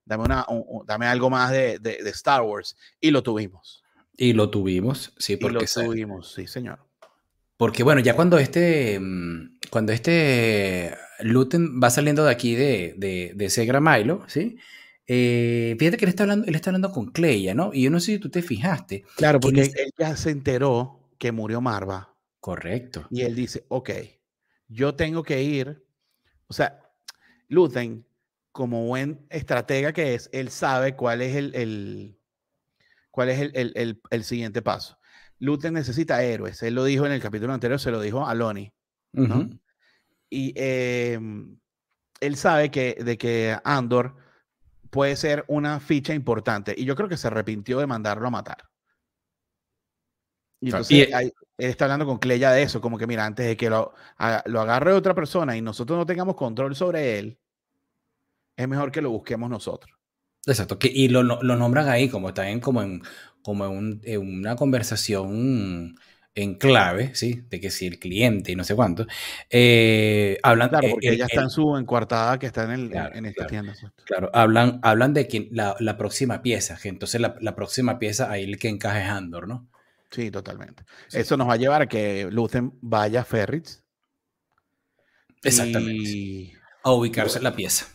[0.05, 2.77] dame, una, un, dame algo más de, de, de, Star Wars.
[2.99, 3.83] Y lo tuvimos.
[4.15, 5.65] Y lo tuvimos, sí, porque...
[5.65, 6.79] Y lo tuvimos, sí, señor.
[7.57, 8.99] Porque bueno, ya cuando este,
[9.69, 14.57] cuando este Luten va saliendo de aquí de, de, de Segra Milo, ¿sí?
[15.07, 17.71] Eh, fíjate que él está, hablando, él está hablando con Cleia, ¿no?
[17.73, 19.03] Y yo no sé si tú te fijaste.
[19.17, 22.15] Claro, porque él ya se enteró que murió Marva.
[22.39, 23.07] Correcto.
[23.09, 23.89] Y él dice, ok,
[24.67, 25.85] yo tengo que ir.
[26.47, 26.79] O sea,
[27.47, 28.05] Luthen,
[28.51, 32.19] como buen estratega que es, él sabe cuál es el, el
[33.11, 34.97] cuál es el, el, el, siguiente paso.
[35.39, 36.61] Luthen necesita héroes.
[36.63, 38.73] Él lo dijo en el capítulo anterior, se lo dijo a Lonnie.
[39.11, 39.23] ¿no?
[39.23, 39.59] Uh -huh.
[40.29, 41.19] Y eh,
[42.19, 44.15] él sabe que, de que Andor
[44.93, 46.75] puede ser una ficha importante.
[46.77, 48.69] Y yo creo que se arrepintió de mandarlo a matar.
[50.61, 53.69] Y entonces él está hablando con Cleya de eso, como que mira, antes de que
[53.69, 53.93] lo,
[54.45, 57.39] lo agarre otra persona y nosotros no tengamos control sobre él,
[58.55, 59.97] es mejor que lo busquemos nosotros.
[60.45, 63.01] Exacto, que, y lo, lo nombran ahí como también como en,
[63.41, 65.95] como en, una conversación
[66.35, 67.43] en clave, ¿sí?
[67.49, 69.05] De que si el cliente y no sé cuánto,
[69.49, 70.69] eh, hablan...
[70.69, 73.75] Claro, porque ella está en su encuartada que está en, el, en esta tienda.
[74.05, 78.31] Claro, hablan, hablan de que la, la próxima pieza, que entonces la, la, próxima pieza
[78.31, 79.67] ahí el que encaje es Andor, ¿no?
[80.09, 80.83] Sí, totalmente.
[81.11, 83.83] Eso nos va a llevar a que Lucen vaya a Ferritz.
[85.43, 86.53] Exactamente.
[86.83, 87.87] A ubicarse en la pieza.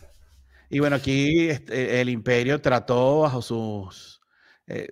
[0.69, 4.21] Y bueno, aquí este, el imperio trató bajo sus...
[4.67, 4.87] Eh,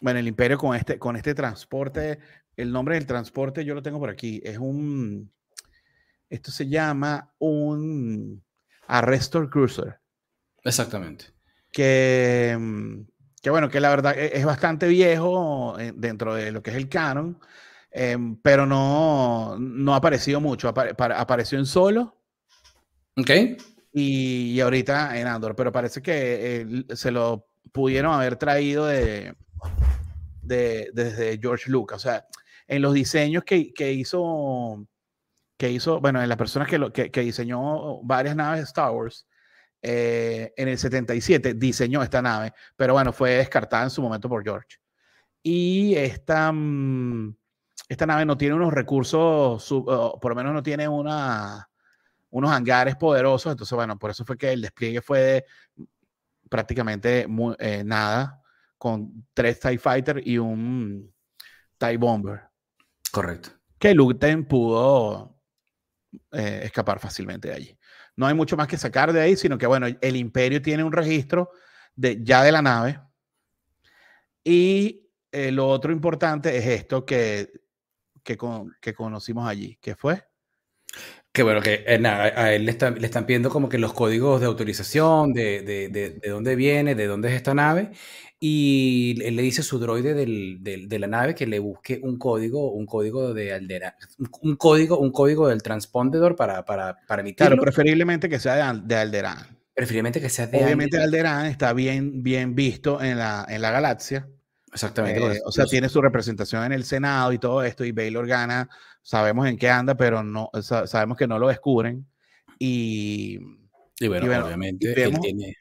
[0.00, 2.18] bueno, el imperio con este, con este transporte,
[2.56, 5.32] el nombre del transporte yo lo tengo por aquí, es un...
[6.28, 8.42] Esto se llama un
[8.86, 9.98] Arrestor Cruiser.
[10.62, 11.26] Exactamente.
[11.72, 12.56] Que,
[13.42, 16.76] que bueno, que la verdad e, es bastante viejo eh, dentro de lo que es
[16.76, 17.40] el canon,
[17.90, 20.68] em, pero no, no ha aparecido mucho.
[20.68, 22.16] apareció en solo.
[23.16, 23.30] Ok
[23.92, 29.34] y, ahorita en Andor, pero parece que se lo pudieron haber traído de,
[30.42, 31.98] de, desde George Lucas.
[31.98, 32.26] O sea,
[32.66, 34.86] en los diseños que, que hizo,
[35.56, 39.26] que hizo, bueno, en las personas que, que, diseñó varias naves de Star Wars,
[39.82, 44.44] eh, en el 77 diseñó esta nave, pero bueno, fue descartada en su momento por
[44.44, 44.78] George.
[45.42, 47.34] Y esta, mm,
[47.88, 51.68] esta nave no tiene unos recursos, por lo menos no tiene una,
[52.30, 53.52] unos hangares poderosos.
[53.52, 55.44] Entonces, bueno, por eso fue que el despliegue fue de
[56.48, 57.26] prácticamente
[57.58, 58.39] eh, nada,
[58.80, 61.14] con tres TIE Fighter y un
[61.76, 62.40] TIE Bomber.
[63.12, 63.50] Correcto.
[63.78, 65.38] Que Luten pudo
[66.32, 67.78] eh, escapar fácilmente de allí.
[68.16, 70.92] No hay mucho más que sacar de ahí, sino que, bueno, el Imperio tiene un
[70.92, 71.50] registro
[71.94, 72.98] de, ya de la nave.
[74.42, 77.52] Y eh, lo otro importante es esto que,
[78.24, 78.38] que,
[78.80, 80.26] que conocimos allí, que fue
[81.32, 84.46] que bueno, que eh, a él le, le, están pidiendo como que los códigos de
[84.46, 87.92] autorización, de, de, de, dónde viene, de dónde es esta nave,
[88.40, 92.00] y él le dice a su droide del, del, de la nave que le busque
[92.02, 93.94] un código, un código de Alderaan,
[94.40, 97.50] un código, un código del transpondedor para, para, para emitirlo.
[97.50, 99.56] Claro, preferiblemente que sea de, Alderaan.
[99.72, 101.46] Preferiblemente que sea de Obviamente Alderaan.
[101.46, 104.26] está bien, bien visto en la, en la galaxia.
[104.72, 105.36] Exactamente.
[105.36, 108.68] Eh, o sea, tiene su representación en el Senado y todo esto, y Baylor gana,
[109.02, 112.06] sabemos en qué anda, pero no sabemos que no lo descubren.
[112.58, 113.38] Y,
[113.98, 115.56] y bueno, obviamente tiene,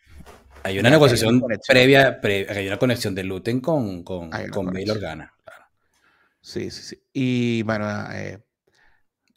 [0.64, 5.34] hay una negociación previa, hay una conexión de Luten con, con, con Baylor gana.
[6.42, 7.04] Sí, sí, sí.
[7.14, 8.40] Y bueno, eh,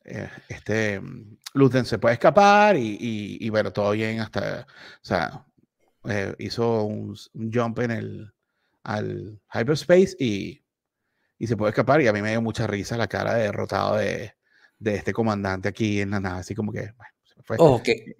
[0.05, 1.01] eh, este
[1.55, 2.97] Luten se puede escapar y,
[3.41, 5.45] y, bueno, todo bien hasta, o sea,
[6.39, 7.17] hizo un
[7.53, 8.33] jump en el
[8.85, 10.65] al hyperspace y,
[11.39, 12.01] y se puede escapar.
[12.01, 14.35] Y a mí me dio mucha risa la cara de derrotado de,
[14.79, 17.57] de este comandante aquí en la nave, así como que, bueno, se fue.
[17.59, 18.17] Ojo, que,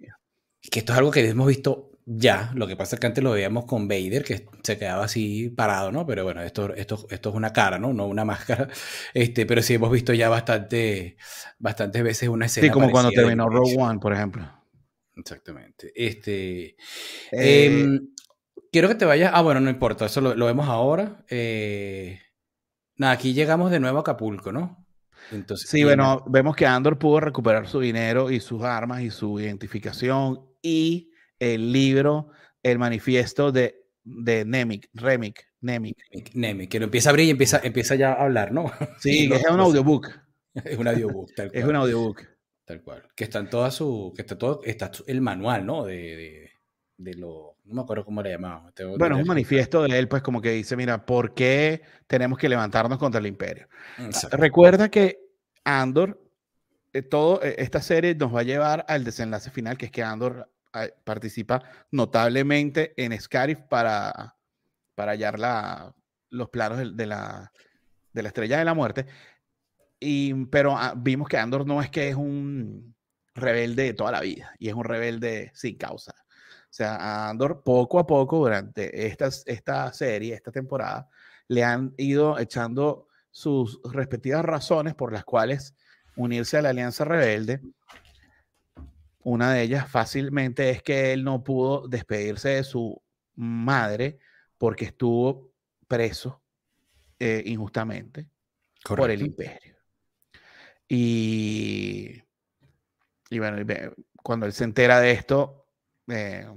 [0.61, 2.51] que esto es algo que hemos visto ya.
[2.55, 5.91] Lo que pasa es que antes lo veíamos con Vader, que se quedaba así parado,
[5.91, 6.05] ¿no?
[6.05, 7.93] Pero bueno, esto, esto, esto es una cara, ¿no?
[7.93, 8.67] No una máscara.
[9.13, 11.17] Este, pero sí hemos visto ya bastante,
[11.59, 12.67] bastantes veces una escena.
[12.67, 14.49] Sí, como cuando terminó Rogue One, por ejemplo.
[15.15, 15.91] Exactamente.
[15.95, 16.75] Este,
[17.31, 18.12] eh, em,
[18.73, 19.29] Quiero que te vayas.
[19.35, 21.23] Ah, bueno, no importa, eso lo, vemos ahora.
[21.29, 22.19] Eh,
[22.97, 24.83] nada, aquí llegamos de nuevo a Acapulco, ¿no?
[25.31, 29.39] Entonces, sí, bueno, vemos que Andor pudo recuperar su dinero y sus armas y su
[29.39, 32.31] identificación y el libro,
[32.63, 35.97] el manifiesto de, de Nemic, Remic, Nemic.
[36.33, 38.65] Nemic, que lo empieza a abrir y empieza, empieza ya a hablar, ¿no?
[38.99, 40.09] Sí, es un audiobook.
[40.55, 41.61] Es un audiobook, tal cual.
[41.61, 42.23] Es un audiobook.
[42.65, 43.03] Tal cual.
[43.15, 44.13] Que está en toda su.
[44.15, 44.61] Que está todo.
[44.63, 45.85] Está el manual, ¿no?
[45.85, 46.53] de
[46.97, 48.71] de lo, no me acuerdo cómo le llamaba.
[48.97, 52.49] Bueno, es un manifiesto de él, pues como que dice, mira, ¿por qué tenemos que
[52.49, 53.67] levantarnos contra el imperio?
[54.31, 55.19] Recuerda que
[55.63, 56.21] Andor,
[56.91, 60.03] eh, todo, eh, esta serie nos va a llevar al desenlace final, que es que
[60.03, 64.35] Andor ah, participa notablemente en Scarif para,
[64.95, 65.95] para hallar la,
[66.29, 67.51] los planos de, la,
[68.11, 69.05] de la estrella de la muerte.
[69.99, 72.93] Y, pero ah, vimos que Andor no es que es un
[73.35, 76.13] rebelde de toda la vida, y es un rebelde sin causa.
[76.73, 81.07] O sea, a Andor poco a poco durante esta, esta serie, esta temporada,
[81.47, 85.75] le han ido echando sus respectivas razones por las cuales
[86.15, 87.61] unirse a la Alianza Rebelde.
[89.19, 92.99] Una de ellas fácilmente es que él no pudo despedirse de su
[93.35, 94.17] madre
[94.57, 95.51] porque estuvo
[95.87, 96.41] preso
[97.19, 98.27] eh, injustamente
[98.83, 99.75] por el imperio.
[100.87, 102.19] Y
[103.29, 103.63] y bueno,
[104.23, 105.62] cuando él se entera de esto,
[106.07, 106.47] eh,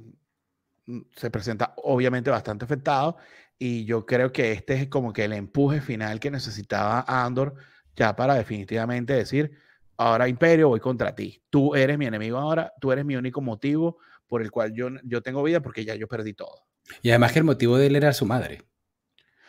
[1.16, 3.16] se presenta obviamente bastante afectado
[3.58, 7.54] y yo creo que este es como que el empuje final que necesitaba Andor
[7.96, 9.52] ya para definitivamente decir,
[9.96, 11.42] ahora Imperio, voy contra ti.
[11.48, 15.22] Tú eres mi enemigo ahora, tú eres mi único motivo por el cual yo, yo
[15.22, 16.66] tengo vida porque ya yo perdí todo.
[17.02, 18.62] Y además que el motivo de él era su madre.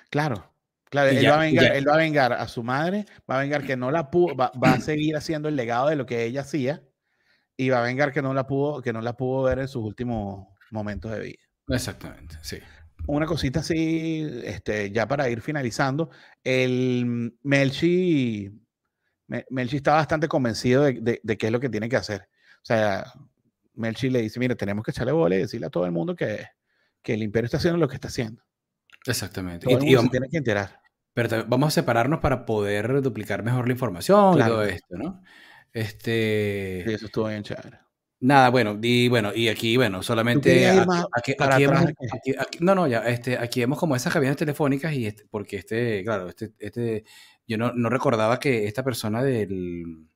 [0.09, 0.53] Claro,
[0.85, 3.65] claro, él, va a vengar, él va a vengar a su madre, va a vengar
[3.65, 6.81] que no la pudo, va, a seguir haciendo el legado de lo que ella hacía
[7.57, 9.83] y va a vengar que no la pudo, que no la pudo ver en sus
[9.83, 11.43] últimos momentos de vida.
[11.67, 12.59] Exactamente, sí
[13.05, 16.09] una cosita así, este, ya para ir finalizando,
[16.43, 18.51] el Melchi,
[19.49, 22.27] Melchi está bastante convencido de, de, qué es lo que tiene que hacer.
[22.57, 23.05] O sea,
[23.75, 26.47] Melchi le dice, mire, tenemos que echarle bola y decirle a todo el mundo que,
[27.01, 28.43] que el imperio está haciendo lo que está haciendo.
[29.05, 29.67] Exactamente.
[29.69, 30.81] y, vamos, tiene que enterar.
[31.13, 35.23] Pero vamos a separarnos para poder duplicar mejor la información y todo esto, ¿no?
[35.77, 36.83] Este...
[36.85, 37.79] Sí, eso estuvo bien chévere.
[38.19, 40.67] Nada, bueno, y bueno, y aquí, bueno, solamente
[41.15, 41.35] aquí,
[42.61, 46.27] no, no, ya, este, aquí vemos como esas cabinas telefónicas y este, porque este, claro,
[46.27, 47.03] este, este,
[47.45, 50.07] yo no, no recordaba que esta persona del,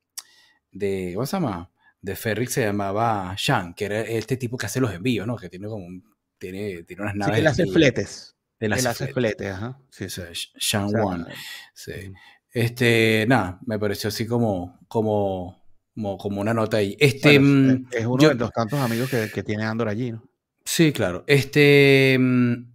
[0.72, 1.70] de, ¿cómo se llama?
[2.02, 5.36] De Ferric se llamaba Sean, que era este tipo que hace los envíos, ¿no?
[5.36, 5.86] Que tiene como,
[6.40, 7.36] tiene, tiene unas naves.
[7.36, 8.36] Sí, él hace fletes.
[8.60, 9.80] Él hace fletes, ajá.
[9.92, 10.22] Sí, sí.
[10.58, 11.26] Sean One.
[11.76, 12.12] Sí.
[12.54, 15.64] Este, nada, me pareció así como, como,
[15.96, 16.98] como, una nota ahí.
[17.00, 20.24] Este, mm, es uno de los tantos amigos que, tiene Andor allí, ¿no?
[20.66, 21.24] Sí, claro.
[21.28, 22.72] Este, mm,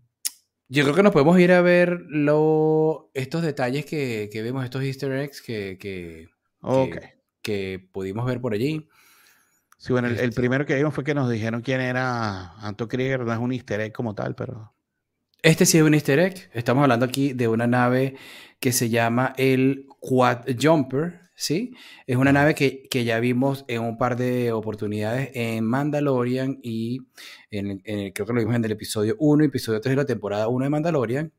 [0.68, 5.12] yo creo que nos podemos ir a ver lo, estos detalles que, vemos, estos easter
[5.12, 6.28] eggs que, que,
[7.42, 8.88] que, pudimos ver por allí.
[9.76, 13.20] Sí, bueno, el, este primero que vimos fue que nos dijeron quién era Anto Krieger,
[13.20, 14.72] no es un easter egg como tal, pero...
[15.46, 16.50] Este sí es un easter egg.
[16.54, 18.16] Estamos hablando aquí de una nave
[18.58, 21.72] que se llama el Quad Jumper, ¿sí?
[22.04, 26.98] Es una nave que, ya vimos en un par de oportunidades en Mandalorian y
[27.52, 30.48] en, creo que lo vimos en el episodio 1 y episodio 3 de la temporada
[30.48, 31.32] 1 de Mandalorian.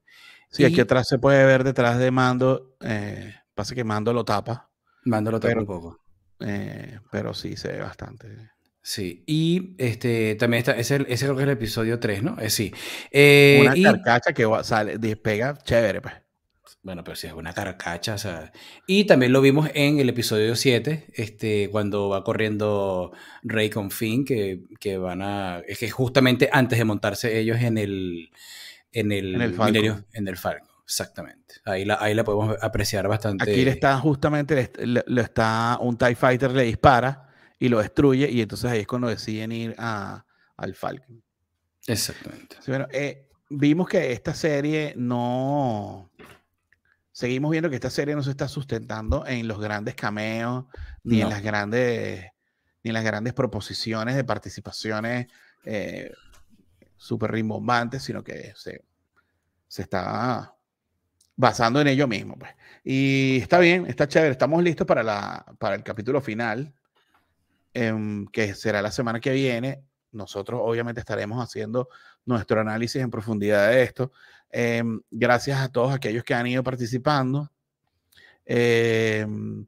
[0.51, 4.69] Sí, aquí atrás se puede ver detrás de Mando, eh, pasa que Mando lo tapa.
[5.03, 5.99] Mando lo tapa un poco.
[6.39, 8.51] Eh, pero sí se ve bastante.
[8.88, 12.38] Sí, y este también está, ese, ese creo que es el episodio 3, ¿no?
[12.39, 12.71] Eh, sí.
[13.59, 16.13] una carcacha que sale, despega chévere, pues.
[16.83, 18.53] Bueno, pero si es una carcacha, o sea.
[18.88, 23.11] Y también lo vimos en el episodio 7, este, cuando va corriendo
[23.43, 25.59] Rey con Finn, que, que van a.
[25.67, 28.31] Es que justamente antes de montarse ellos en el.
[28.93, 30.05] En el, en el Falco.
[30.13, 31.55] en el Falco, exactamente.
[31.65, 33.51] Ahí la, ahí la podemos apreciar bastante.
[33.51, 37.26] Aquí le está justamente, le, está, un TIE Fighter le dispara
[37.59, 41.23] y lo destruye, y entonces ahí es cuando deciden ir a, al Falcon.
[41.85, 42.57] Exactamente.
[42.67, 46.11] bueno, eh, vimos que esta serie no
[47.17, 50.65] seguimos viendo que esta serie no se está sustentando en los grandes cameos,
[51.03, 52.25] ni en las grandes,
[52.83, 55.25] ni en las grandes proposiciones de participaciones
[55.65, 56.11] eh,
[56.95, 58.85] súper rimbombantes, sino que se,
[59.67, 60.53] se está
[61.35, 62.37] basando en ello mismo.
[62.37, 62.51] Pues.
[62.83, 64.33] Y está bien, está chévere.
[64.33, 66.71] Estamos listos para, la, para el capítulo final,
[67.78, 69.84] em, que será la semana que viene.
[70.11, 71.89] Nosotros obviamente estaremos haciendo
[72.25, 74.11] nuestro análisis en profundidad de esto.
[74.49, 77.51] Em, gracias a todos aquellos que han ido participando.
[78.45, 79.67] Em,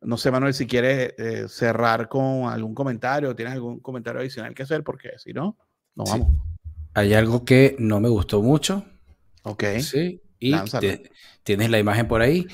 [0.00, 4.62] no sé, Manuel, si quieres eh, cerrar con algún comentario, tienes algún comentario adicional que
[4.62, 5.58] hacer, porque si no,
[5.94, 6.28] no vamos.
[6.94, 8.86] Hay algo que no me gustó mucho.
[9.42, 9.64] Ok.
[9.80, 10.54] Sí, y
[11.42, 12.46] tienes la imagen por ahí.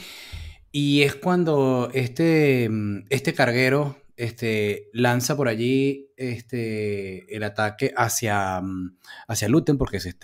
[0.73, 2.69] Y es cuando este,
[3.09, 8.99] este carguero este, lanza por allí este, el ataque hacia, mm,
[9.29, 10.17] hacia Luten porque se,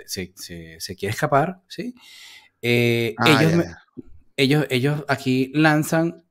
[0.96, 1.94] quiere escapar, ¿sí?
[2.62, 3.64] Eh, ah, ellos,
[4.36, 6.24] ellos, ellos aquí lanzan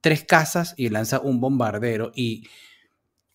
[0.00, 2.48] tres casas y lanza un bombardero y,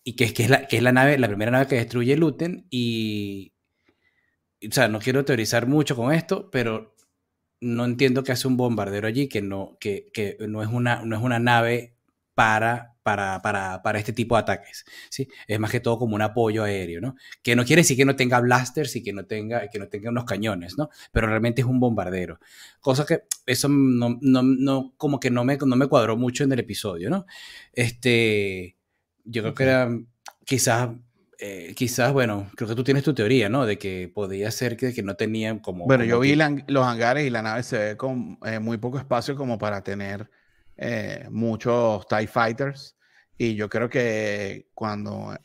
[0.04, 2.66] y que, que, es la, que es la nave, la primera nave que destruye Luten
[2.70, 3.52] y,
[4.68, 6.94] o sea, no quiero teorizar mucho con esto, pero
[7.60, 11.16] no entiendo que hace un bombardero allí, que no, que, que no, es, una, no
[11.16, 11.94] es una nave
[12.34, 14.84] para, para, para, para, este tipo de ataques.
[15.08, 15.28] ¿sí?
[15.46, 17.16] Es más que todo como un apoyo aéreo, ¿no?
[17.42, 20.10] Que no quiere decir que no tenga blasters y que no tenga, que no tenga
[20.10, 20.90] unos cañones, ¿no?
[21.12, 22.38] Pero realmente es un bombardero.
[22.80, 26.52] Cosa que eso no, no, no como que no me, no me cuadró mucho en
[26.52, 27.26] el episodio, ¿no?
[27.72, 28.76] Este,
[29.24, 29.90] yo creo que era
[30.44, 30.90] quizás
[31.42, 33.64] eh, quizás, bueno, creo que tú tienes tu teoría, ¿no?
[33.64, 35.86] De que podía ser que, que no tenían como...
[35.86, 39.36] Bueno, yo vi los hangares y la nave se ve con eh, muy poco espacio
[39.36, 40.30] como para tener
[40.82, 42.96] eh, muchos TIE Fighters
[43.36, 45.36] y yo creo que cuando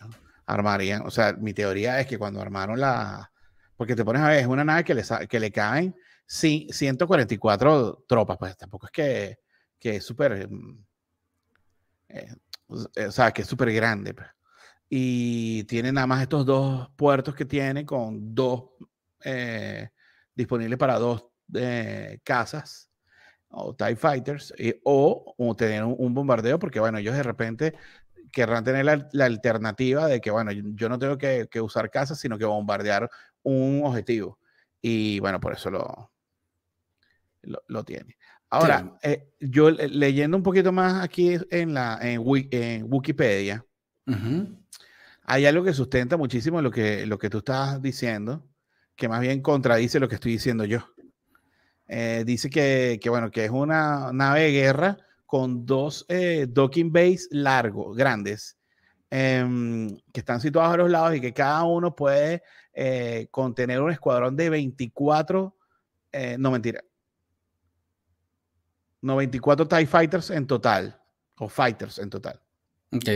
[0.46, 3.32] armarían, o sea, mi teoría es que cuando armaron la,
[3.76, 5.94] porque te pones a ver, es una nave que le, que le caen
[6.26, 9.40] sí, 144 tropas, pues tampoco es que,
[9.80, 10.86] que es súper, mm,
[12.10, 12.36] eh,
[12.68, 14.14] o sea, que es súper grande.
[14.14, 14.28] Pues.
[14.90, 18.70] Y tiene nada más estos dos puertos que tiene con dos
[19.24, 19.90] eh,
[20.34, 22.90] disponibles para dos eh, casas
[23.50, 27.76] o TIE Fighters o, tener un, bombardeo, porque bueno, ellos de repente
[28.32, 32.46] querrán tener la, alternativa de que, bueno, yo no tengo que, usar casas, sino que
[32.46, 33.10] bombardear
[33.44, 34.40] un objetivo.
[34.82, 36.12] Y bueno, por eso lo,
[37.68, 38.18] lo, tiene.
[38.50, 43.66] Ahora, eh, yo leyendo un poquito más aquí en, la, en, Wikipedia,
[45.24, 48.46] hay algo que sustenta muchísimo lo que, lo que tú estás diciendo,
[48.96, 50.95] que más bien contradice lo que estoy diciendo yo.
[51.88, 57.28] Eh, dice que, bueno, que es una nave de guerra con dos eh, docking bays
[57.32, 58.58] largos, grandes,
[59.10, 63.92] em, que están situados a los lados y que cada uno puede eh, contener un
[63.92, 65.56] escuadrón de 24,
[66.38, 66.82] no mentira,
[69.02, 71.00] 94 TIE Fighters en total,
[71.38, 72.42] o Fighters en total.
[72.92, 73.10] Ok.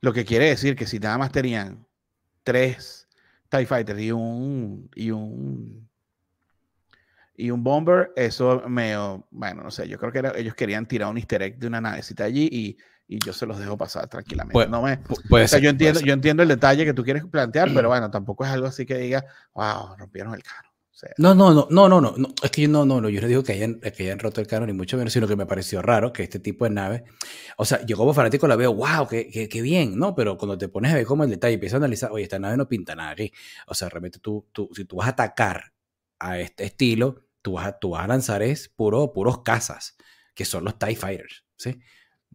[0.00, 1.86] Lo que quiere decir que si nada más tenían
[2.42, 3.08] tres
[3.48, 5.88] TIE Fighters y un, y un,
[7.34, 8.94] y un Bomber, eso me,
[9.30, 12.24] bueno, no sé, yo creo que ellos querían tirar un easter egg de una navecita
[12.24, 12.76] allí y,
[13.08, 14.68] y yo se los dejo pasar tranquilamente.
[14.68, 18.10] no me, puede yo, entiendo, yo entiendo el detalle que tú quieres plantear, pero bueno,
[18.10, 19.24] tampoco es algo así que diga,
[19.54, 20.72] wow, rompieron el carro.
[21.18, 23.42] No, no, no, no, no, no, es que yo no, no, no, yo no digo
[23.42, 26.12] que hayan, que hayan roto el carro ni mucho menos, sino que me pareció raro
[26.12, 27.04] que este tipo de nave,
[27.56, 30.14] o sea, yo como fanático la veo, wow, qué, qué, qué bien, ¿no?
[30.14, 32.56] Pero cuando te pones a ver como el detalle, empiezas a analizar, oye, esta nave
[32.56, 33.32] no pinta nada aquí,
[33.66, 35.71] o sea, realmente tú, tú, si tú vas a atacar
[36.28, 39.96] a este estilo, tú vas a, tú vas a lanzar es puro, puros cazas,
[40.34, 41.80] que son los TIE Fighters, ¿sí?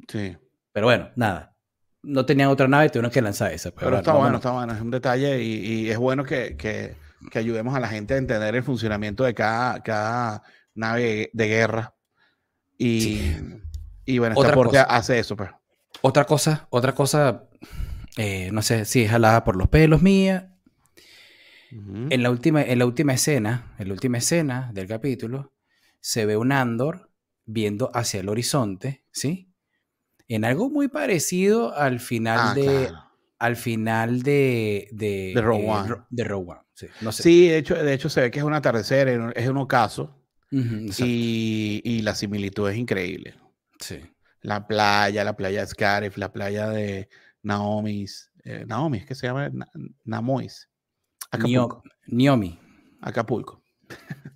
[0.07, 0.37] Sí.
[0.71, 1.55] Pero bueno, nada,
[2.03, 3.71] no tenían otra nave, tuvieron que lanzar esa.
[3.71, 6.95] Pero, está bueno, está bueno, es un detalle y, y es bueno que, que
[7.31, 10.43] que ayudemos a la gente a entender el funcionamiento de cada, cada
[10.75, 11.95] nave de guerra.
[12.77, 13.31] Y,
[14.05, 15.35] y bueno, cosa, hace eso.
[15.35, 15.49] Pues.
[16.01, 17.43] Otra cosa, otra cosa,
[18.17, 20.53] eh, no sé si es jalada por los pelos mía.
[21.71, 25.53] En, la última, en la última escena, en la última escena del capítulo,
[25.99, 27.11] se ve un Andor
[27.45, 29.53] viendo hacia el horizonte, ¿sí?
[30.27, 32.91] En algo muy parecido al final ah, de,
[33.39, 35.95] al final de, de, de Rogue One.
[36.09, 37.23] De Rogue One sí, no sé.
[37.23, 40.23] sí de, hecho, de hecho se ve que es un atardecer, es un ocaso.
[40.51, 43.35] y, y, la similitud es increíble.
[43.79, 43.99] Sí.
[44.41, 47.09] La playa, la playa de Scarif, la playa de
[47.43, 48.31] Naomi's.
[48.43, 49.51] Eh, Naomi, ¿qué se llama?
[50.05, 50.69] Namois.
[51.31, 51.83] Acapulco.
[52.07, 52.59] Niomi.
[53.01, 53.63] Acapulco.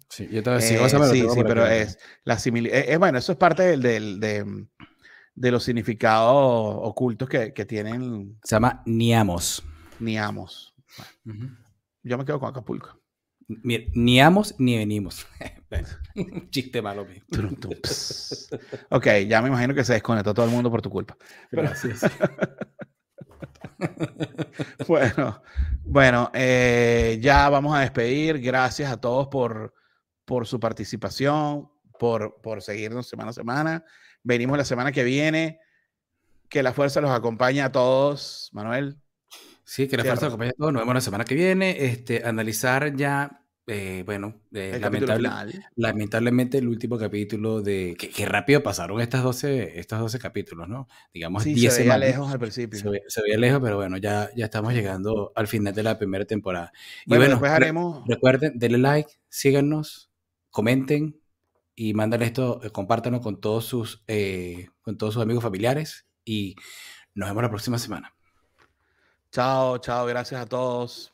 [0.10, 2.76] Sí, yo te voy a decir, eh, sí, sí, pero es la similitud.
[2.76, 4.68] Es, bueno, eso es parte del, del de,
[5.36, 8.38] de los significados ocultos que, que tienen.
[8.44, 9.64] Se llama Niamos.
[10.00, 10.76] Niamos.
[12.04, 13.00] Yo me quedo con Acapulco.
[13.48, 15.26] ni amos ni venimos.
[16.50, 17.24] Chiste malo mío.
[18.90, 21.18] ok, ya me imagino que se desconectó todo el mundo por tu culpa.
[21.52, 22.02] Gracias.
[24.88, 25.42] bueno,
[25.84, 28.40] bueno eh, ya vamos a despedir.
[28.40, 29.74] Gracias a todos por,
[30.26, 31.70] por su participación,
[32.00, 33.86] por, por seguirnos semana a semana.
[34.24, 35.60] Venimos la semana que viene.
[36.50, 38.98] Que la fuerza los acompañe a todos, Manuel.
[39.64, 40.74] Sí, que la fuerza los acompañe a todos.
[40.74, 41.86] Nos vemos la semana que viene.
[41.86, 44.82] Este, analizar ya, eh, bueno, eh,
[45.76, 47.96] lamentablemente el último capítulo de.
[47.98, 50.88] Que, rápido pasaron estas 12, estos 12 capítulos, ¿no?
[51.14, 52.80] Digamos, sí, 10 se veía lejos al principio.
[52.80, 56.72] Se veía, lejos, pero bueno, ya, ya estamos llegando al final de la primera temporada.
[57.06, 58.04] y bueno, después haremos.
[58.08, 60.12] recuerden, denle like, síganos,
[60.50, 61.22] comenten,
[61.76, 66.56] y mándale esto, eh, compártanlo con todos sus, eh, con todos sus amigos familiares y
[67.16, 68.14] nos vemos la próxima semana.
[69.32, 71.11] Chao, chao, gracias a todos.